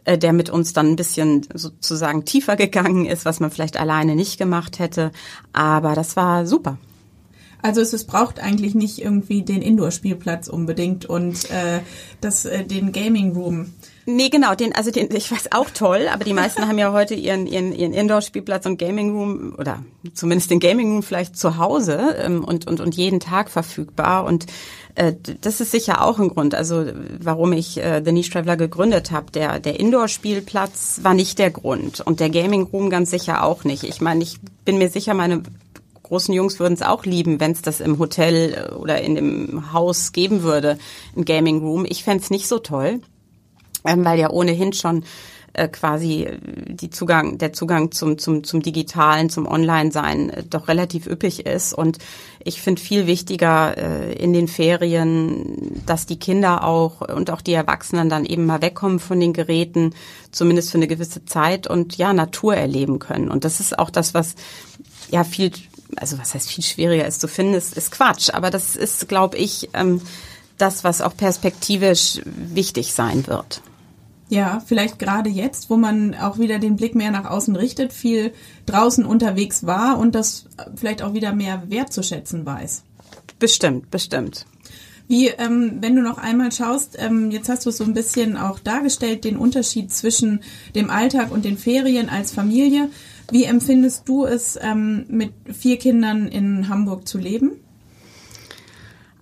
äh, 0.06 0.18
der 0.18 0.34
mit 0.34 0.50
uns 0.50 0.74
dann 0.74 0.92
ein 0.92 0.96
bisschen 0.96 1.46
sozusagen 1.54 2.26
tiefer 2.26 2.56
gegangen 2.56 3.06
ist, 3.06 3.26
was 3.26 3.40
man 3.40 3.52
vielleicht 3.52 3.78
alleine 3.78 4.16
nicht 4.16 4.38
gemacht 4.38 4.80
hätte. 4.80 5.12
Aber 5.52 5.96
das 5.96 6.16
war 6.16 6.46
super. 6.46 6.78
Also 7.62 7.82
es, 7.82 7.94
es 7.94 8.06
braucht 8.06 8.40
eigentlich 8.40 8.76
nicht 8.76 9.00
irgendwie 9.00 9.42
den 9.42 9.64
Indoor-Spielplatz 9.64 10.48
unbedingt 10.48 11.08
und 11.08 11.50
äh, 11.50 11.80
das, 12.22 12.46
äh, 12.46 12.64
den 12.64 12.92
Gaming 12.92 13.34
Room. 13.34 13.74
Nee, 14.08 14.30
genau, 14.30 14.54
den, 14.54 14.76
also 14.76 14.92
den, 14.92 15.10
ich 15.16 15.32
weiß 15.32 15.52
auch 15.52 15.72
toll, 15.72 16.08
aber 16.12 16.24
die 16.24 16.34
meisten 16.34 16.68
haben 16.68 16.78
ja 16.78 16.94
heute 16.94 17.16
ihren, 17.16 17.48
ihren, 17.48 17.74
ihren 17.74 17.92
Indoor-Spielplatz 17.92 18.68
und 18.68 18.78
Gaming 18.78 19.16
Room 19.16 19.56
oder 19.58 19.84
zumindest 20.14 20.52
den 20.52 20.60
Gaming 20.60 20.92
Room 20.92 21.02
vielleicht 21.02 21.36
zu 21.36 21.58
Hause 21.58 22.16
ähm, 22.20 22.44
und, 22.44 22.68
und, 22.68 22.82
und 22.82 22.96
jeden 22.96 23.20
Tag 23.20 23.50
verfügbar 23.50 24.26
und 24.26 24.46
äh, 24.94 25.14
das 25.42 25.60
ist 25.60 25.72
sicher 25.72 26.04
auch 26.04 26.20
ein 26.20 26.30
Grund, 26.30 26.54
also 26.54 26.86
warum 27.20 27.52
ich 27.54 27.78
äh, 27.78 28.04
The 28.06 28.12
Niche 28.12 28.32
Traveler 28.32 28.58
gegründet 28.58 29.10
habe. 29.10 29.32
Der, 29.32 29.60
der 29.60 29.80
Indoor-Spielplatz 29.80 31.00
war 31.02 31.16
nicht 31.16 31.40
der 31.40 31.50
Grund 31.50 32.00
und 32.02 32.20
der 32.20 32.30
Gaming 32.30 32.64
Room 32.64 32.92
ganz 32.92 33.10
sicher 33.10 33.44
auch 33.44 33.64
nicht. 33.64 33.84
Ich 33.84 34.02
meine, 34.02 34.22
ich 34.22 34.40
bin 34.66 34.78
mir 34.78 34.90
sicher, 34.90 35.16
meine 35.16 35.42
großen 36.04 36.34
Jungs 36.34 36.60
würden 36.60 36.76
es 36.76 36.84
auch 36.84 37.06
lieben, 37.06 37.40
wenn 37.40 37.54
es 37.54 37.64
das 37.64 37.82
im 37.82 37.98
Hotel 37.98 38.54
äh, 38.54 38.74
oder 38.74 39.02
in 39.02 39.16
dem 39.16 39.74
Haus 39.74 40.12
geben 40.12 40.44
würde, 40.44 40.78
ein 41.18 41.26
Gaming 41.26 41.60
Room. 41.60 41.86
Ich 41.90 42.04
fände 42.04 42.24
nicht 42.30 42.48
so 42.48 42.60
toll, 42.60 43.02
weil 43.86 44.20
ja 44.20 44.30
ohnehin 44.30 44.74
schon 44.74 45.04
äh, 45.56 45.68
quasi 45.70 46.24
äh, 46.24 46.38
die 46.68 46.90
Zugang, 46.90 47.38
der 47.38 47.54
Zugang 47.54 47.92
zum, 47.92 48.18
zum, 48.18 48.44
zum 48.44 48.62
Digitalen, 48.62 49.30
zum 49.30 49.48
Online-Sein 49.48 50.30
äh, 50.30 50.44
doch 50.44 50.68
relativ 50.68 51.08
üppig 51.08 51.46
ist. 51.46 51.74
Und 51.74 51.98
ich 52.44 52.62
finde 52.62 52.82
viel 52.82 53.08
wichtiger 53.08 53.78
äh, 53.78 54.14
in 54.14 54.34
den 54.34 54.48
Ferien, 54.48 55.82
dass 55.86 56.06
die 56.06 56.20
Kinder 56.20 56.64
auch 56.64 57.02
und 57.02 57.32
auch 57.32 57.42
die 57.42 57.54
Erwachsenen 57.54 58.10
dann 58.10 58.26
eben 58.26 58.46
mal 58.46 58.62
wegkommen 58.62 59.00
von 59.00 59.20
den 59.20 59.34
Geräten, 59.34 59.94
zumindest 60.32 60.72
für 60.72 60.78
eine 60.78 60.88
gewisse 60.88 61.26
Zeit 61.26 61.68
und 61.68 61.98
ja, 61.98 62.14
Natur 62.14 62.56
erleben 62.56 63.00
können. 63.00 63.32
Und 63.32 63.46
das 63.46 63.60
ist 63.60 63.80
auch 63.80 63.90
das, 63.90 64.14
was 64.14 64.36
ja 65.10 65.24
viel, 65.24 65.52
also 65.96 66.18
was 66.20 66.34
heißt 66.34 66.50
viel 66.50 66.64
schwieriger 66.64 67.08
ist 67.08 67.22
zu 67.22 67.28
finden, 67.28 67.54
ist, 67.54 67.78
ist 67.78 67.92
Quatsch. 67.92 68.30
Aber 68.34 68.50
das 68.50 68.76
ist, 68.76 69.08
glaube 69.08 69.38
ich, 69.38 69.70
ähm, 69.74 70.02
das, 70.58 70.84
was 70.84 71.02
auch 71.02 71.16
perspektivisch 71.16 72.22
wichtig 72.26 72.94
sein 72.94 73.28
wird. 73.28 73.62
Ja, 74.28 74.62
vielleicht 74.66 74.98
gerade 74.98 75.30
jetzt, 75.30 75.70
wo 75.70 75.78
man 75.78 76.16
auch 76.16 76.40
wieder 76.40 76.58
den 76.58 76.76
Blick 76.76 76.96
mehr 76.96 77.12
nach 77.12 77.30
außen 77.30 77.56
richtet, 77.56 77.94
viel 77.94 78.34
draußen 78.66 79.06
unterwegs 79.06 79.66
war 79.66 80.00
und 80.00 80.16
das 80.16 80.48
vielleicht 80.76 81.04
auch 81.04 81.14
wieder 81.14 81.34
mehr 81.34 81.64
wertzuschätzen 81.68 82.46
weiß. 82.46 82.84
Bestimmt, 83.38 83.92
bestimmt. 83.92 84.48
Wie, 85.08 85.28
ähm, 85.28 85.78
wenn 85.82 85.96
du 85.96 86.02
noch 86.02 86.18
einmal 86.18 86.52
schaust, 86.52 86.98
ähm, 87.00 87.30
jetzt 87.30 87.50
hast 87.50 87.66
du 87.66 87.70
es 87.70 87.78
so 87.78 87.84
ein 87.84 87.94
bisschen 87.94 88.38
auch 88.38 88.58
dargestellt, 88.58 89.24
den 89.24 89.38
Unterschied 89.38 89.92
zwischen 89.94 90.42
dem 90.74 90.90
Alltag 90.90 91.32
und 91.32 91.46
den 91.46 91.60
Ferien 91.60 92.10
als 92.10 92.32
Familie. 92.32 92.90
Wie 93.32 93.44
empfindest 93.44 94.10
du 94.10 94.26
es, 94.26 94.58
ähm, 94.60 95.06
mit 95.08 95.32
vier 95.54 95.78
Kindern 95.78 96.28
in 96.28 96.70
Hamburg 96.70 97.08
zu 97.08 97.20
leben? 97.20 97.52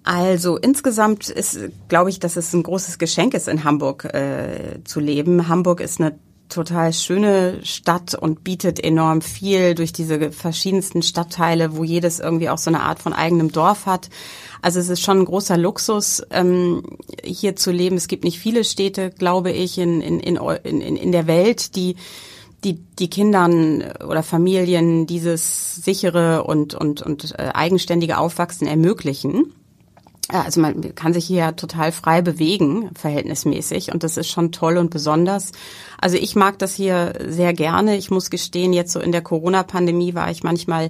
Also 0.04 0.58
insgesamt 0.58 1.30
ist, 1.30 1.58
glaube 1.88 2.10
ich, 2.10 2.20
dass 2.20 2.36
es 2.36 2.54
ein 2.54 2.64
großes 2.64 2.98
Geschenk 2.98 3.34
ist, 3.34 3.48
in 3.48 3.64
Hamburg 3.64 4.06
äh, 4.06 4.84
zu 4.84 5.00
leben. 5.00 5.48
Hamburg 5.48 5.80
ist 5.80 6.02
eine 6.02 6.20
total 6.50 6.94
schöne 6.94 7.60
Stadt 7.64 8.14
und 8.14 8.44
bietet 8.44 8.84
enorm 8.84 9.22
viel 9.22 9.76
durch 9.76 9.92
diese 9.92 10.32
verschiedensten 10.32 11.02
Stadtteile, 11.02 11.76
wo 11.76 11.84
jedes 11.84 12.20
irgendwie 12.20 12.50
auch 12.50 12.58
so 12.58 12.70
eine 12.70 12.82
Art 12.82 13.00
von 13.00 13.14
eigenem 13.14 13.52
Dorf 13.52 13.86
hat. 13.86 14.10
Also 14.62 14.80
es 14.80 14.90
ist 14.90 15.02
schon 15.02 15.20
ein 15.20 15.26
großer 15.26 15.58
Luxus, 15.58 16.22
ähm, 16.32 16.84
hier 17.24 17.56
zu 17.56 17.72
leben. 17.72 17.96
Es 17.96 18.08
gibt 18.08 18.24
nicht 18.24 18.40
viele 18.40 18.64
Städte, 18.64 19.10
glaube 19.10 19.52
ich, 19.52 19.78
in, 19.78 20.02
in, 20.02 20.20
in, 20.20 20.38
in, 20.78 21.12
der 21.12 21.28
Welt, 21.28 21.76
die 21.76 21.96
die, 22.64 22.76
die 22.76 23.10
Kindern 23.10 23.84
oder 24.08 24.24
Familien 24.24 25.06
dieses 25.06 25.76
sichere 25.76 26.46
und, 26.46 26.74
und, 26.74 27.02
und 27.02 27.38
äh, 27.38 27.52
eigenständige 27.54 28.18
Aufwachsen 28.18 28.68
ermöglichen. 28.68 29.54
Also 30.30 30.62
man 30.62 30.96
kann 30.96 31.14
sich 31.14 31.26
hier 31.26 31.56
total 31.56 31.92
frei 31.92 32.22
bewegen, 32.22 32.90
verhältnismäßig. 32.96 33.92
Und 33.92 34.04
das 34.04 34.18
ist 34.18 34.30
schon 34.30 34.52
toll 34.52 34.78
und 34.78 34.90
besonders. 34.90 35.52
Also 36.00 36.18
ich 36.18 36.36
mag 36.36 36.58
das 36.60 36.76
hier 36.76 37.14
sehr 37.28 37.54
gerne. 37.54 37.98
Ich 37.98 38.10
muss 38.10 38.30
gestehen, 38.30 38.74
jetzt 38.74 38.94
so 38.94 39.00
in 39.00 39.12
der 39.12 39.22
Corona-Pandemie 39.22 40.16
war 40.16 40.32
ich 40.32 40.44
manchmal 40.44 40.90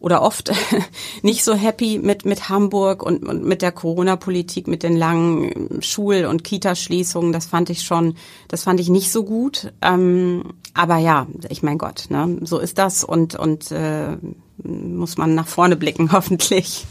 oder 0.00 0.22
oft 0.22 0.50
nicht 1.22 1.44
so 1.44 1.54
happy 1.54 1.98
mit, 1.98 2.24
mit 2.24 2.48
Hamburg 2.48 3.02
und, 3.02 3.22
und 3.22 3.44
mit 3.44 3.60
der 3.60 3.70
Corona-Politik, 3.70 4.66
mit 4.66 4.82
den 4.82 4.96
langen 4.96 5.82
Schul- 5.82 6.24
und 6.24 6.42
Kitaschließungen. 6.42 7.32
Das 7.32 7.46
fand 7.46 7.68
ich 7.68 7.82
schon, 7.82 8.14
das 8.48 8.64
fand 8.64 8.80
ich 8.80 8.88
nicht 8.88 9.12
so 9.12 9.24
gut. 9.24 9.72
Ähm, 9.82 10.54
aber 10.72 10.96
ja, 10.96 11.26
ich 11.50 11.62
mein 11.62 11.78
Gott, 11.78 12.06
ne, 12.08 12.38
so 12.42 12.58
ist 12.58 12.78
das 12.78 13.04
und, 13.04 13.34
und 13.34 13.70
äh, 13.72 14.16
muss 14.62 15.16
man 15.16 15.34
nach 15.34 15.46
vorne 15.46 15.76
blicken, 15.76 16.12
hoffentlich. 16.12 16.86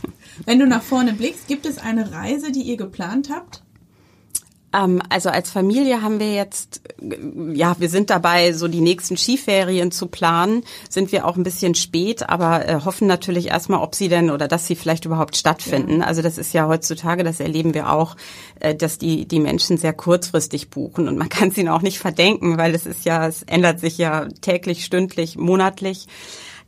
Wenn 0.45 0.59
du 0.59 0.67
nach 0.67 0.83
vorne 0.83 1.13
blickst, 1.13 1.47
gibt 1.47 1.65
es 1.65 1.77
eine 1.77 2.11
Reise, 2.11 2.51
die 2.51 2.61
ihr 2.61 2.77
geplant 2.77 3.29
habt? 3.31 3.63
Ähm, 4.73 5.01
also 5.09 5.29
als 5.29 5.49
Familie 5.49 6.01
haben 6.01 6.19
wir 6.19 6.33
jetzt, 6.33 6.81
ja, 7.53 7.75
wir 7.79 7.89
sind 7.89 8.09
dabei, 8.09 8.53
so 8.53 8.67
die 8.67 8.81
nächsten 8.81 9.17
Skiferien 9.17 9.91
zu 9.91 10.07
planen. 10.07 10.63
Sind 10.89 11.11
wir 11.11 11.25
auch 11.25 11.35
ein 11.35 11.43
bisschen 11.43 11.75
spät, 11.75 12.29
aber 12.29 12.67
äh, 12.67 12.81
hoffen 12.85 13.07
natürlich 13.07 13.47
erstmal, 13.47 13.81
ob 13.81 13.95
sie 13.95 14.09
denn 14.09 14.29
oder 14.29 14.47
dass 14.47 14.67
sie 14.67 14.75
vielleicht 14.75 15.05
überhaupt 15.05 15.35
stattfinden. 15.35 15.99
Ja. 16.01 16.05
Also 16.05 16.21
das 16.21 16.37
ist 16.37 16.53
ja 16.53 16.67
heutzutage, 16.67 17.23
das 17.23 17.39
erleben 17.39 17.73
wir 17.73 17.91
auch, 17.91 18.15
äh, 18.59 18.75
dass 18.75 18.97
die, 18.97 19.27
die 19.27 19.39
Menschen 19.39 19.77
sehr 19.77 19.93
kurzfristig 19.93 20.69
buchen 20.69 21.07
und 21.07 21.17
man 21.17 21.29
kann 21.29 21.49
es 21.49 21.57
ihnen 21.57 21.69
auch 21.69 21.81
nicht 21.81 21.99
verdenken, 21.99 22.57
weil 22.57 22.75
es 22.75 22.85
ist 22.85 23.05
ja, 23.05 23.27
es 23.27 23.43
ändert 23.43 23.79
sich 23.79 23.97
ja 23.97 24.27
täglich, 24.41 24.85
stündlich, 24.85 25.37
monatlich. 25.37 26.07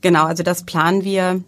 Genau, 0.01 0.25
also 0.25 0.43
das 0.43 0.63
planen 0.63 1.03
wir 1.03 1.43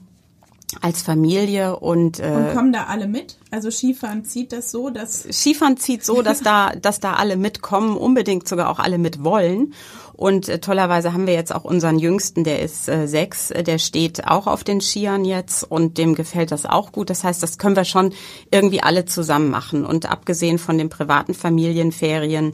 als 0.81 1.01
Familie 1.01 1.77
und, 1.77 2.19
äh, 2.19 2.31
und 2.31 2.53
kommen 2.53 2.73
da 2.73 2.85
alle 2.85 3.07
mit? 3.07 3.37
Also 3.51 3.69
Skifahren 3.69 4.25
zieht 4.25 4.51
das 4.51 4.71
so, 4.71 4.89
dass 4.89 5.23
Skifahren 5.31 5.77
zieht 5.77 6.03
so, 6.03 6.21
dass 6.21 6.41
da 6.41 6.71
dass 6.71 6.99
da 6.99 7.13
alle 7.13 7.37
mitkommen, 7.37 7.95
unbedingt 7.97 8.47
sogar 8.47 8.69
auch 8.69 8.79
alle 8.79 8.97
mit 8.97 9.23
wollen. 9.23 9.73
Und 10.23 10.47
äh, 10.47 10.59
tollerweise 10.59 11.11
haben 11.11 11.27
wir 11.27 11.33
jetzt 11.33 11.53
auch 11.53 11.65
unseren 11.65 11.99
Jüngsten, 11.99 12.45
der 12.45 12.61
ist 12.61 12.87
äh, 12.87 13.07
sechs, 13.09 13.51
äh, 13.51 13.61
der 13.61 13.77
steht 13.77 14.25
auch 14.25 14.47
auf 14.47 14.63
den 14.63 14.79
Skiern 14.79 15.25
jetzt 15.25 15.69
und 15.69 15.97
dem 15.97 16.15
gefällt 16.15 16.53
das 16.53 16.65
auch 16.65 16.93
gut. 16.93 17.09
Das 17.09 17.25
heißt, 17.25 17.43
das 17.43 17.57
können 17.57 17.75
wir 17.75 17.83
schon 17.83 18.13
irgendwie 18.49 18.81
alle 18.81 19.03
zusammen 19.03 19.49
machen. 19.49 19.85
Und 19.85 20.09
abgesehen 20.09 20.59
von 20.59 20.77
den 20.77 20.87
privaten 20.87 21.33
Familienferien 21.33 22.53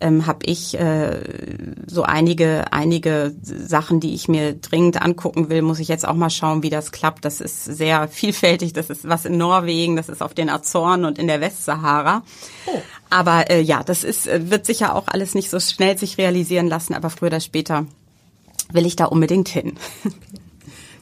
ähm, 0.00 0.26
habe 0.26 0.46
ich 0.46 0.78
äh, 0.78 1.18
so 1.86 2.02
einige 2.02 2.72
einige 2.72 3.34
Sachen, 3.42 4.00
die 4.00 4.14
ich 4.14 4.28
mir 4.28 4.54
dringend 4.54 5.02
angucken 5.02 5.48
will, 5.48 5.62
muss 5.62 5.80
ich 5.80 5.88
jetzt 5.88 6.06
auch 6.06 6.14
mal 6.14 6.30
schauen, 6.30 6.62
wie 6.62 6.70
das 6.70 6.92
klappt. 6.92 7.24
Das 7.24 7.40
ist 7.40 7.64
sehr 7.64 8.08
vielfältig. 8.12 8.72
Das 8.72 8.90
ist 8.90 9.08
was 9.08 9.24
in 9.24 9.36
Norwegen, 9.36 9.96
das 9.96 10.08
ist 10.08 10.22
auf 10.22 10.34
den 10.34 10.50
Azoren 10.50 11.04
und 11.04 11.18
in 11.18 11.26
der 11.26 11.40
Westsahara. 11.40 12.22
Oh. 12.66 12.80
Aber 13.10 13.50
äh, 13.50 13.60
ja, 13.60 13.82
das 13.82 14.04
ist 14.04 14.26
äh, 14.26 14.50
wird 14.50 14.66
sicher 14.66 14.94
auch 14.94 15.04
alles 15.06 15.34
nicht 15.34 15.50
so 15.50 15.58
schnell 15.58 15.96
sich 15.98 16.18
realisieren 16.18 16.68
lassen, 16.68 16.94
aber 17.08 17.16
früher 17.16 17.28
oder 17.28 17.40
später 17.40 17.86
will 18.72 18.86
ich 18.86 18.96
da 18.96 19.06
unbedingt 19.06 19.48
hin. 19.48 19.74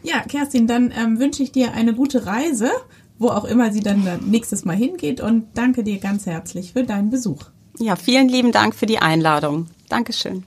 Ja, 0.02 0.20
Kerstin, 0.20 0.68
dann 0.68 0.92
ähm, 0.96 1.18
wünsche 1.18 1.42
ich 1.42 1.50
dir 1.50 1.72
eine 1.72 1.92
gute 1.92 2.26
Reise, 2.26 2.70
wo 3.18 3.28
auch 3.28 3.44
immer 3.44 3.72
sie 3.72 3.80
dann 3.80 4.08
nächstes 4.30 4.64
Mal 4.64 4.76
hingeht 4.76 5.20
und 5.20 5.46
danke 5.54 5.82
dir 5.82 5.98
ganz 5.98 6.26
herzlich 6.26 6.74
für 6.74 6.84
deinen 6.84 7.10
Besuch. 7.10 7.46
Ja, 7.80 7.96
vielen 7.96 8.28
lieben 8.28 8.52
Dank 8.52 8.76
für 8.76 8.86
die 8.86 9.00
Einladung. 9.00 9.66
Dankeschön. 9.88 10.44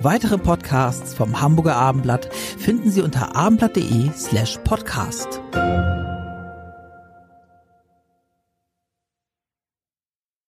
Weitere 0.00 0.38
Podcasts 0.38 1.14
vom 1.14 1.40
Hamburger 1.40 1.76
Abendblatt 1.76 2.34
finden 2.34 2.90
Sie 2.90 3.02
unter 3.02 3.36
abendblatt.de 3.36 4.10
slash 4.16 4.58
podcast. 4.64 5.40